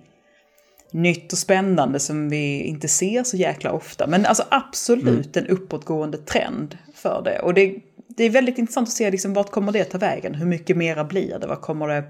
[0.93, 4.07] nytt och spännande som vi inte ser så jäkla ofta.
[4.07, 5.49] Men alltså absolut mm.
[5.49, 7.39] en uppåtgående trend för det.
[7.39, 7.75] Och det,
[8.17, 10.35] det är väldigt intressant att se liksom, vart kommer det ta vägen?
[10.35, 11.47] Hur mycket mera blir det?
[11.47, 12.05] Vad kommer det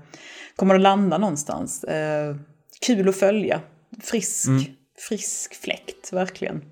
[0.61, 1.85] kommer att landa någonstans.
[1.85, 2.37] Eh,
[2.87, 3.61] kul att följa.
[4.03, 4.63] Frisk, mm.
[5.09, 6.63] frisk fläkt, verkligen.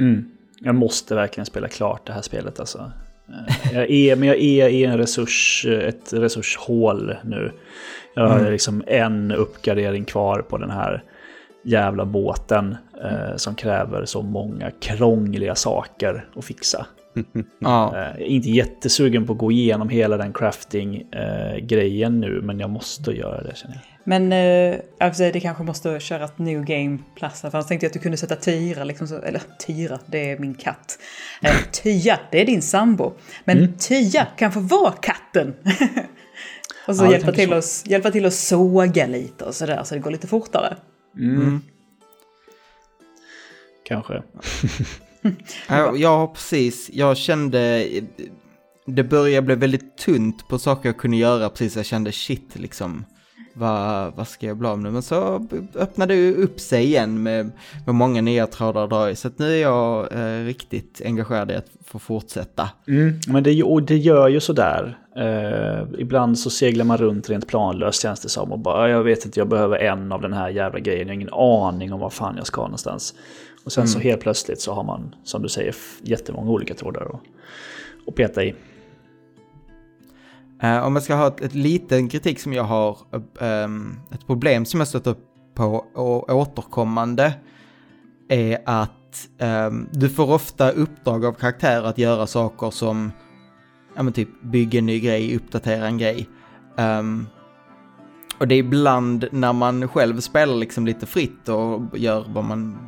[0.00, 0.30] Mm.
[0.60, 2.92] Jag måste verkligen spela klart det här spelet alltså.
[3.28, 7.52] Eh, jag är, men jag är i en resurs, ett resurshål nu.
[8.14, 8.52] Jag har mm.
[8.52, 11.04] liksom en uppgradering kvar på den här
[11.64, 16.86] jävla båten eh, som kräver så många krångliga saker att fixa.
[17.58, 17.96] ja.
[18.18, 23.12] äh, inte jättesugen på att gå igenom hela den crafting-grejen äh, nu, men jag måste
[23.12, 23.82] göra det känner jag.
[24.04, 24.32] Men
[24.98, 27.98] alltså, det kanske måste köra ett new game plus För annars tänkte jag att du
[27.98, 30.98] kunde sätta Tyra, liksom så, eller Tyra, det är min katt.
[31.42, 33.12] Äh, Tya, det är din sambo.
[33.44, 33.72] Men mm.
[33.78, 35.54] Tya kan få vara katten.
[36.86, 37.56] och så, ja, hjälpa, till så.
[37.56, 40.76] Oss, hjälpa till att såga lite och sådär, så det går lite fortare.
[41.16, 41.36] Mm.
[41.36, 41.62] Mm.
[43.84, 44.22] Kanske.
[45.96, 46.90] ja, precis.
[46.92, 47.86] Jag kände...
[48.86, 51.76] Det började bli väldigt tunt på saker jag kunde göra precis.
[51.76, 53.04] Jag kände shit liksom.
[53.58, 54.90] vad, vad ska jag bli av nu?
[54.90, 57.50] Men så öppnade det upp sig igen med,
[57.86, 59.16] med många nya trådar att dra i.
[59.16, 62.70] Så att nu är jag eh, riktigt engagerad i att få fortsätta.
[62.88, 64.98] Mm, men det, och det gör ju sådär.
[65.16, 68.52] Eh, ibland så seglar man runt rent planlöst känns det som.
[68.52, 71.00] Och bara, jag vet inte, jag behöver en av den här jävla grejen.
[71.00, 73.14] Jag har ingen aning om var fan jag ska någonstans.
[73.64, 73.88] Och sen mm.
[73.88, 77.20] så helt plötsligt så har man, som du säger, jättemånga olika trådar att,
[78.08, 78.54] att peta i.
[80.64, 82.98] Uh, om jag ska ha ett, ett liten kritik som jag har,
[83.40, 85.18] um, ett problem som jag stött
[85.54, 87.34] på och återkommande
[88.28, 93.12] är att um, du får ofta uppdrag av karaktärer att göra saker som,
[93.96, 96.28] ja men typ bygga en ny grej, uppdatera en grej.
[96.76, 97.26] Um,
[98.38, 102.78] och det är ibland när man själv spelar liksom lite fritt och gör vad man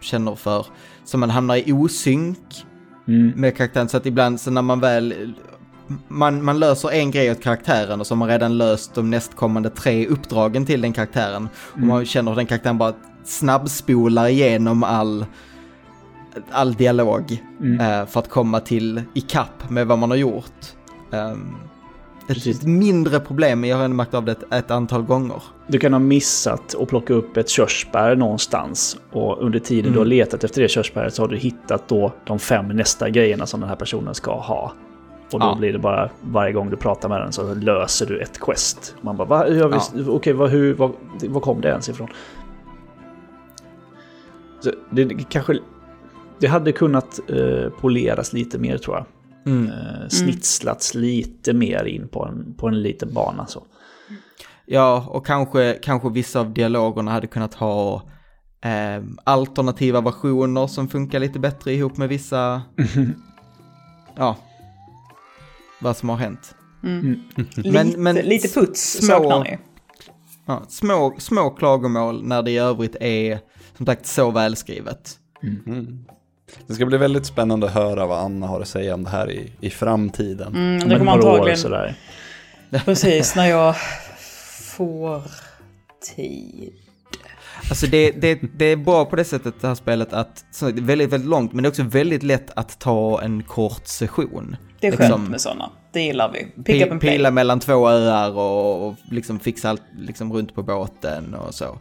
[0.00, 0.66] känner för,
[1.04, 2.66] så man hamnar i osynk
[3.08, 3.32] mm.
[3.36, 3.88] med karaktären.
[3.88, 5.34] Så att ibland så när man väl
[6.08, 9.70] man, man löser en grej åt karaktären och så har man redan löst de nästkommande
[9.70, 11.48] tre uppdragen till den karaktären.
[11.72, 12.06] Och man mm.
[12.06, 15.26] känner hur den karaktären bara snabbspolar igenom all,
[16.50, 17.80] all dialog mm.
[17.80, 20.74] uh, för att komma till i kapp med vad man har gjort.
[21.10, 21.56] Um,
[22.28, 25.42] ett, ett mindre problem, men jag har ändå märkt av det ett, ett, antal gånger.
[25.66, 29.92] Du kan ha missat att plocka upp ett körsbär någonstans och under tiden mm.
[29.92, 33.46] du har letat efter det körsbäret så har du hittat då de fem nästa grejerna
[33.46, 34.72] som den här personen ska ha.
[35.32, 35.56] Och då ja.
[35.58, 38.94] blir det bara varje gång du pratar med den så löser du ett quest.
[39.00, 39.48] Man bara, va?
[39.48, 39.80] Ja.
[40.08, 40.92] okej, vad, hur, vad,
[41.28, 42.08] vad kom det ens ifrån?
[44.60, 45.58] Så det kanske...
[46.38, 49.04] Det hade kunnat eh, poleras lite mer tror jag.
[49.46, 49.66] Mm.
[49.66, 51.06] Eh, snitslats mm.
[51.06, 53.66] lite mer in på en, på en liten bana så.
[54.66, 57.94] Ja, och kanske, kanske vissa av dialogerna hade kunnat ha
[58.64, 62.62] eh, alternativa versioner som funkar lite bättre ihop med vissa...
[64.16, 64.36] ja,
[65.78, 66.54] vad som har hänt.
[66.84, 67.00] Mm.
[67.00, 67.20] mm.
[67.56, 69.58] Men, lite, men lite puts små, saknar ni.
[70.46, 73.40] Ja, små, små klagomål när det i övrigt är
[73.76, 75.18] som sagt så välskrivet.
[75.42, 76.04] Mm.
[76.66, 79.30] Det ska bli väldigt spännande att höra vad Anna har att säga om det här
[79.30, 80.54] i, i framtiden.
[80.54, 81.58] Mm, det kommer antagligen...
[81.58, 81.94] Sådär.
[82.84, 83.74] Precis, när jag
[84.76, 85.22] får
[86.16, 86.72] tid.
[87.68, 90.80] Alltså det, det, det är bra på det sättet det här spelet att, så det
[90.80, 94.56] är väldigt, väldigt långt, men det är också väldigt lätt att ta en kort session.
[94.80, 96.62] Det är skönt liksom, med sådana, det gillar vi.
[96.62, 97.12] Pick up and play.
[97.16, 101.78] Pila mellan två öar och, och liksom fixa allt liksom runt på båten och så.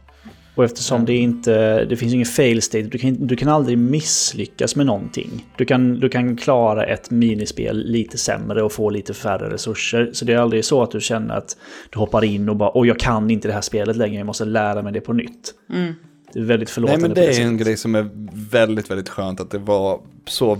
[0.55, 4.75] Och eftersom det inte, det finns ingen fail state, du kan, du kan aldrig misslyckas
[4.75, 5.45] med någonting.
[5.57, 10.09] Du kan, du kan klara ett minispel lite sämre och få lite färre resurser.
[10.13, 11.57] Så det är aldrig så att du känner att
[11.89, 14.45] du hoppar in och bara åh jag kan inte det här spelet längre, jag måste
[14.45, 15.53] lära mig det på nytt.
[15.73, 15.93] Mm.
[16.33, 17.07] Det är väldigt förlåtande.
[17.07, 18.09] Nej men det är en grej som är
[18.51, 20.57] väldigt, väldigt skönt att det var så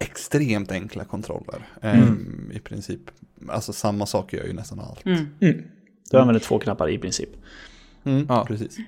[0.00, 1.68] extremt enkla kontroller.
[1.80, 2.02] Mm.
[2.02, 3.00] Um, I princip,
[3.48, 5.06] alltså samma sak gör ju nästan allt.
[5.06, 5.26] Mm.
[5.40, 5.62] Mm.
[6.10, 7.30] Du använder två knappar i princip.
[8.06, 8.78] Mm, ja, precis.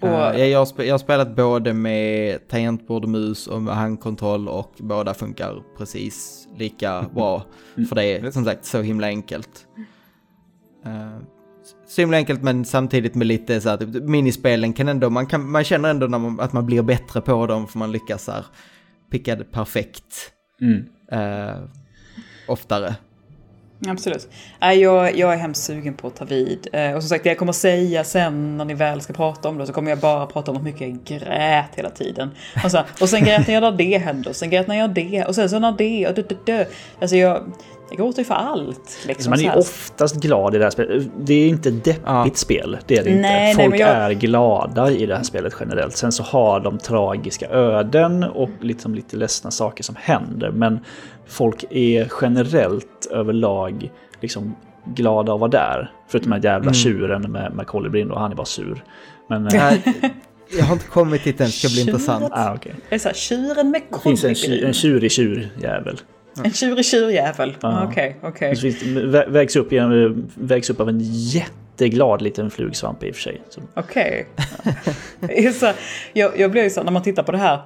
[0.00, 4.48] Och, uh, jag, har jag har spelat både med tangentbord och mus och med handkontroll
[4.48, 7.44] och båda funkar precis lika bra.
[7.88, 9.66] För det är som sagt så himla enkelt.
[10.86, 11.18] Uh,
[11.86, 15.64] så himla enkelt men samtidigt med lite så att minispelen kan ändå, man, kan, man
[15.64, 18.44] känner ändå man, att man blir bättre på dem för man lyckas så här
[19.10, 20.32] picka det perfekt.
[20.60, 20.84] Mm.
[21.12, 21.68] Uh,
[22.48, 22.94] oftare.
[23.88, 24.28] Absolut.
[24.60, 26.68] Jag, jag är hemskt sugen på att ta vid.
[26.72, 29.58] Eh, och som sagt, det jag kommer säga sen när ni väl ska prata om
[29.58, 32.30] det så kommer jag bara prata om hur mycket jag grät hela tiden.
[32.64, 34.90] Och, så, och sen grät när jag när det hände och sen grät när jag
[34.90, 36.64] det och sen så när det och dö, dö, dö.
[37.00, 37.52] Alltså jag,
[37.88, 38.98] jag gråter ju för allt.
[39.06, 41.06] Liksom, man är oftast glad i det här spelet.
[41.18, 42.30] Det är inte deppigt ja.
[42.34, 42.78] spel.
[42.86, 43.62] Det är det nej, inte.
[43.62, 43.90] Folk nej, jag...
[43.90, 45.96] är glada i det här spelet generellt.
[45.96, 50.50] Sen så har de tragiska öden och liksom lite ledsna saker som händer.
[50.50, 50.80] Men
[51.26, 54.56] folk är generellt överlag liksom
[54.94, 55.90] glada att vara där.
[56.08, 56.74] Förutom den jävla mm.
[56.74, 58.84] tjuren med, med kolibrin och han är bara sur.
[59.28, 59.72] Men, äh,
[60.58, 62.28] jag har inte kommit dit än, det ska bli intressant.
[62.32, 62.72] Ah, okay.
[62.88, 64.14] Det är så här, tjuren med kolibrin.
[64.14, 66.00] Det finns en, en tjurig tjurjävel.
[66.44, 67.56] En tjurig tjurjävel?
[67.62, 68.54] Okej, okej.
[69.28, 69.72] Vägs, upp,
[70.36, 73.42] vägs upp av en jätteglad liten flugsvamp i och för sig.
[73.74, 74.26] Okej.
[75.20, 75.72] Okay.
[76.12, 77.60] jag, jag blir ju så när man tittar på det här,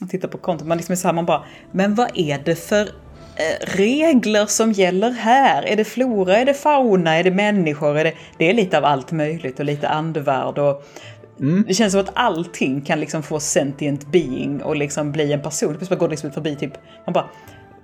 [0.00, 2.54] man tittar på kontot, man liksom är så här, man bara, men vad är det
[2.54, 2.88] för eh,
[3.60, 5.62] regler som gäller här?
[5.62, 7.98] Är det flora, är det fauna, är det människor?
[7.98, 10.86] Är det, det är lite av allt möjligt och lite andevärld och
[11.40, 11.64] Mm.
[11.68, 15.74] Det känns som att allting kan liksom få sentient being och liksom bli en person.
[15.76, 16.72] Plötsligt går liksom förbi typ,
[17.06, 17.28] man bara,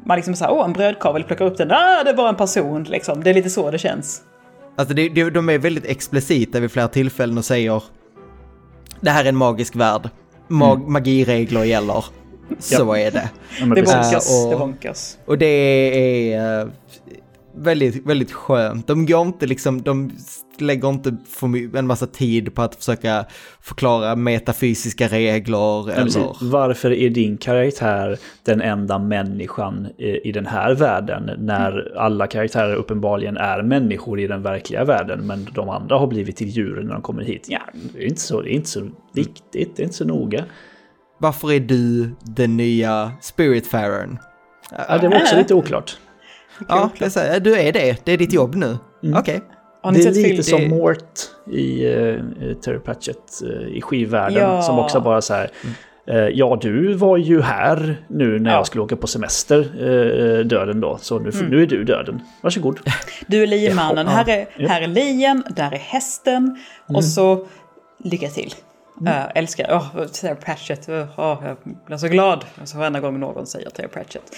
[0.06, 3.24] man liksom såhär, åh en brödkavel, plockar upp den, ah det var en person liksom.
[3.24, 4.22] Det är lite så det känns.
[4.76, 7.82] Alltså det, det, de är väldigt explicita vid flera tillfällen och säger
[9.00, 10.10] det här är en magisk värld.
[10.48, 10.92] Mag, mm.
[10.92, 12.04] Magiregler gäller.
[12.58, 13.30] Så är det.
[13.60, 14.44] det bonkas.
[14.44, 15.18] Och, det bonkas.
[15.24, 16.64] Och det är...
[16.64, 16.70] Uh,
[17.54, 18.86] väldigt, väldigt skönt.
[18.86, 20.10] De går inte liksom, de
[20.58, 21.16] lägger inte
[21.74, 23.24] en massa tid på att försöka
[23.60, 26.50] förklara metafysiska regler eller...
[26.50, 32.74] Varför är din karaktär den enda människan i, i den här världen när alla karaktärer
[32.74, 36.92] uppenbarligen är människor i den verkliga världen men de andra har blivit till djur när
[36.92, 37.46] de kommer hit?
[37.48, 37.60] Ja,
[37.94, 40.44] det är inte så, det är inte så viktigt, det är inte så noga.
[41.22, 44.18] Varför är du den nya Spiritfarern?
[44.88, 45.96] Ja, det var också lite oklart.
[46.68, 48.78] Ja, det är så här, du är det, det är ditt jobb nu.
[49.16, 49.40] Okej.
[49.82, 50.70] Har ni Det är lite film?
[50.70, 51.20] som Mort
[51.52, 52.22] i uh,
[52.64, 54.62] Terry Pratchett uh, i skivvärlden Ja.
[54.62, 55.50] som också bara så här
[56.08, 58.56] eh, Ja, du var ju här nu när Ja.
[58.56, 60.98] jag skulle åka på semester, eh, döden då.
[61.00, 62.20] Så nu, nu är du döden.
[62.42, 62.80] Varsågod.
[63.26, 64.12] Du är liemannen, Ja.
[64.12, 66.56] här, är, här är lien, där är hästen
[66.88, 67.46] och så
[68.04, 68.54] lycka till.
[69.00, 73.70] Uh, älskar, åh, Terry Pratchett, åh, jag blir så glad alltså, varenda gång någon säger
[73.70, 74.36] Terry Pratchett.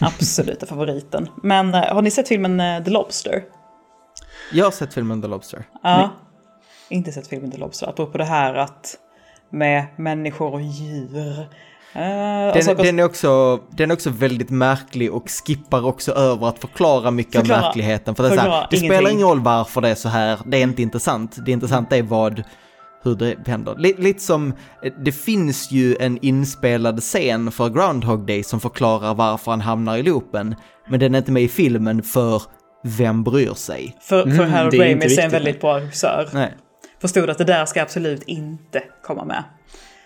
[0.00, 1.28] Absoluta favoriten.
[1.42, 3.42] Men eh, har ni sett filmen eh, The Lobster?
[4.52, 5.64] Jag har sett filmen The Lobster.
[5.82, 6.10] Ja.
[6.88, 8.96] Inte sett filmen The Lobster, apropå det här att
[9.50, 11.38] med människor och djur.
[11.96, 16.12] Uh, och Den, saker- den, är också, den är också väldigt märklig och skippar också
[16.12, 18.14] över att förklara mycket Förklara- av verkligheten.
[18.14, 20.56] För det, är så här, det spelar ingen roll varför det är så här, det
[20.56, 21.36] är inte intressant.
[21.46, 22.42] Det intressanta är vad,
[23.04, 23.74] hur det händer.
[23.78, 24.52] Lite, lite som,
[24.82, 29.96] eh, det finns ju en inspelad scen för Groundhog Day som förklarar varför han hamnar
[29.96, 30.54] i loopen.
[30.88, 32.42] Men den är inte med i filmen för
[32.84, 33.96] vem bryr sig?
[34.00, 36.28] för, för Mm, Harold det är inte Ramis är en väldigt bra regissör.
[36.32, 36.54] Nej.
[37.00, 39.44] Förstod att det där ska absolut inte komma med.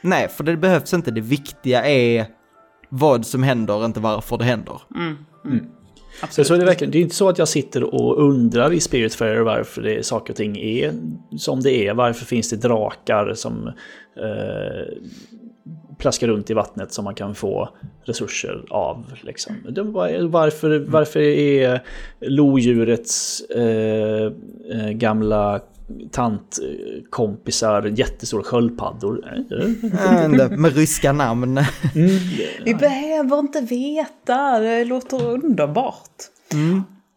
[0.01, 1.11] Nej, för det behövs inte.
[1.11, 2.27] Det viktiga är
[2.89, 4.81] vad som händer, inte varför det händer.
[4.95, 5.17] Så,
[6.21, 6.47] Absolut.
[6.47, 9.41] så är det, verkligen, det är inte så att jag sitter och undrar i Spiritfarer
[9.41, 10.93] varför det, saker och ting är
[11.37, 11.95] som det är.
[11.95, 13.67] Varför finns det drakar som
[14.17, 14.95] eh,
[15.99, 17.69] plaskar runt i vattnet som man kan få
[18.05, 19.13] resurser av.
[19.23, 19.55] Liksom.
[20.31, 21.83] Varför, varför är
[22.21, 24.33] lodjurets eh,
[24.73, 25.61] eh, gamla
[26.13, 29.25] tantkompisar jättestora sköldpaddor?
[29.51, 31.61] Eh, Med ryska namn.
[32.65, 36.17] Vi behöver inte veta, det låter underbart.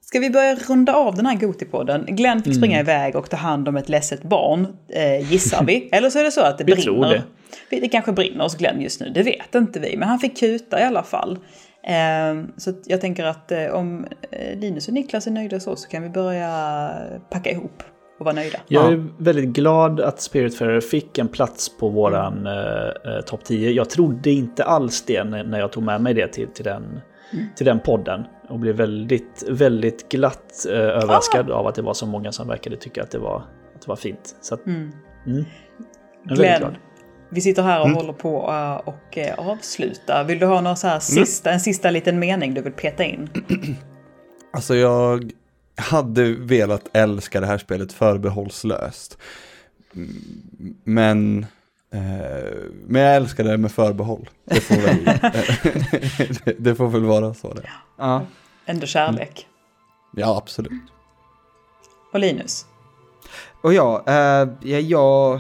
[0.02, 2.06] Ska vi börja runda av den här Gotipodden?
[2.08, 5.90] Glenn fick springa iväg och ta hand om ett ledset barn, eh, gissar vi.
[5.92, 6.84] Eller så är det så att det Vi brinner.
[6.84, 7.24] tror det.
[7.70, 9.98] Vi- Det kanske brinner hos Glenn just nu, det vet inte vi.
[9.98, 11.40] Men han fick kuta i alla fall.
[11.84, 15.90] Eh, så jag tänker att eh, om eh, Linus och Niklas är nöjda så, så
[15.90, 16.92] kan vi börja
[17.30, 17.84] packa ihop
[18.22, 18.60] och vara nöjda.
[18.68, 23.72] Jag är väldigt glad att Spiritfarer fick en plats på våran eh, eh, topp 10.
[23.72, 27.02] Jag trodde inte alls det när, jag tog med mig det till, till, den,
[27.56, 28.24] till den podden.
[28.50, 32.76] Och blev väldigt, väldigt glatt eh, överraskad av att det var så många som verkade
[32.76, 33.38] tycka att det var,
[33.76, 34.36] att det var fint.
[34.42, 34.92] Så att, mm.
[35.26, 35.46] Jag är
[36.24, 36.76] väldigt Glenn, glad.
[37.32, 40.24] Vi sitter här och håller på eh, och eh, avsluta.
[40.24, 43.30] Vill du ha någon så här sista, en sista liten mening du vill peta in?
[44.54, 45.32] Alltså jag
[45.76, 49.18] hade velat älska det här spelet förbehållslöst.
[49.96, 51.46] Mm, Men,
[51.94, 52.00] eh,
[52.88, 54.30] men jag älskar det med förbehåll.
[54.46, 55.06] Det får väl,
[56.46, 57.70] det, det får väl vara så det.
[57.98, 58.22] Ja.
[58.66, 59.48] Ändå kärlek.
[60.16, 60.82] Ja, absolut.
[62.14, 62.66] Och Linus?
[63.62, 65.40] Och ja, eh, ja, jag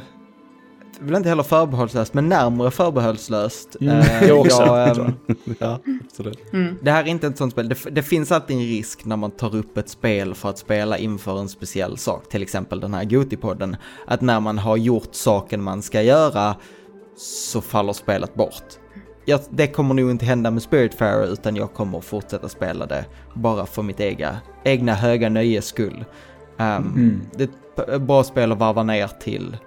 [1.02, 3.76] vill inte heller förbehållslöst, men närmare förbehållslöst.
[3.82, 5.14] Mm, Eh, jag också, jag, ehm,
[5.60, 6.40] Ja, absolut.
[6.82, 7.70] det här är inte ett sånt spel.
[7.70, 10.98] Det, det finns alltid en risk när man tar upp ett spel för att spela
[10.98, 13.76] inför en speciell sak, till exempel den här Gotipodden,
[14.08, 16.56] att när man har gjort saken man ska göra
[17.18, 18.64] så faller spelet bort.
[19.26, 23.66] Jag, det kommer nog inte hända med Spiritfarer utan jag kommer fortsätta spela det bara
[23.66, 26.06] för mitt egna, egna höga nöjes skull.
[26.60, 29.58] Um, Det är ett bra spel att varva ner till.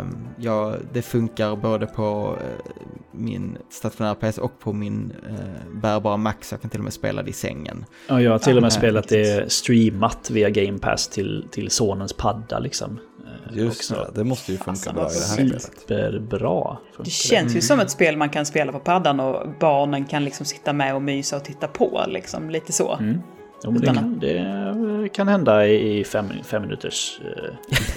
[0.00, 2.72] Um, ja, det funkar både på eh,
[3.12, 6.92] min stationära PC och på min uh, bärbara Mac så jag kan till och med
[6.92, 7.84] spela det i sängen.
[8.08, 11.70] Ja, jag har till och med Ja, spelat det streamat via Game Pass till, till
[11.70, 13.00] sonens padda liksom.
[13.26, 15.62] Eh, Just det, det måste ju funka Fasen, bra i det här spelet.
[15.62, 16.76] Superbra.
[17.04, 20.46] Det känns ju som ett spel man kan spela på paddan och barnen kan liksom
[20.46, 22.04] sitta med och mysa och titta på.
[22.08, 22.94] Liksom, lite så.
[22.94, 23.20] Mm.
[23.64, 27.20] Jo, det, kan, det kan hända i fem, fem minuters...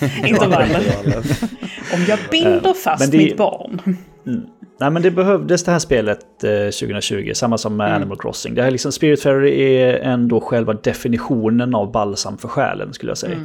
[0.02, 0.80] eh, Intervaller.
[1.94, 3.82] Om jag binder fast men det- mitt barn.
[4.80, 8.56] Nej men det behövdes det här spelet eh, 2020, samma som med Animal Crossing.
[8.56, 13.36] Det här liksom, Spiritfarer är ändå själva definitionen av balsam för själen skulle jag säga.
[13.36, 13.42] Eh,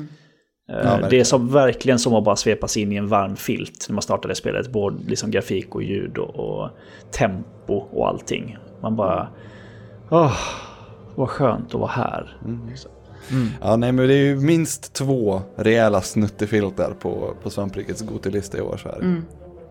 [0.67, 1.25] det är verkligen.
[1.25, 4.35] som verkligen som att bara svepas in i en varm filt när man startar det
[4.35, 4.73] spelet.
[4.73, 6.71] Både liksom grafik och ljud och, och
[7.11, 8.57] tempo och allting.
[8.83, 9.29] Man bara...
[10.11, 10.33] Åh,
[11.15, 12.37] vad skönt att vara här.
[12.69, 12.91] Liksom.
[13.61, 18.61] Ja, nej, men det är ju minst två rejäla snuttefiltar på, på svamprikets Gotilista i
[18.61, 19.23] år så här.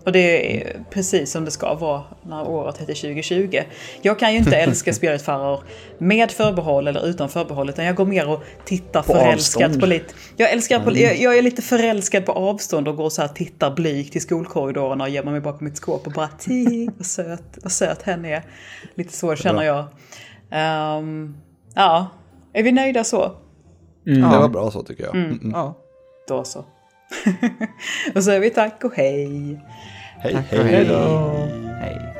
[0.05, 3.61] Och det är precis som det ska vara när året heter 2020.
[4.01, 5.59] Jag kan ju inte älska Spiritfarer
[5.97, 9.79] med förbehåll eller utan förbehåll, utan jag går mer och tittar På förälskat avstånd.
[9.79, 10.13] på lite...
[10.37, 13.71] Jag, älskar på, jag, jag är lite förälskad på avstånd och går så här tittar
[13.71, 17.71] blygt i skolkorridorerna och gömmer mig bakom mitt skåp och bara ti, vad söt, vad
[17.71, 18.43] söt hen är.
[18.95, 19.85] Lite så känner jag.
[20.53, 21.35] Ehm,
[21.75, 22.07] ja,
[22.53, 23.31] är vi nöjda så?
[24.05, 25.15] Det var bra så tycker jag.
[25.15, 25.31] Mm.
[25.31, 25.51] Mm.
[25.51, 25.73] Ja.
[26.27, 26.65] Då så.
[28.15, 29.59] och så är vi tack och hej.
[30.17, 30.75] Hej, Tack och hej.
[30.75, 30.85] hej.
[30.85, 30.95] då.
[31.81, 32.12] Hej.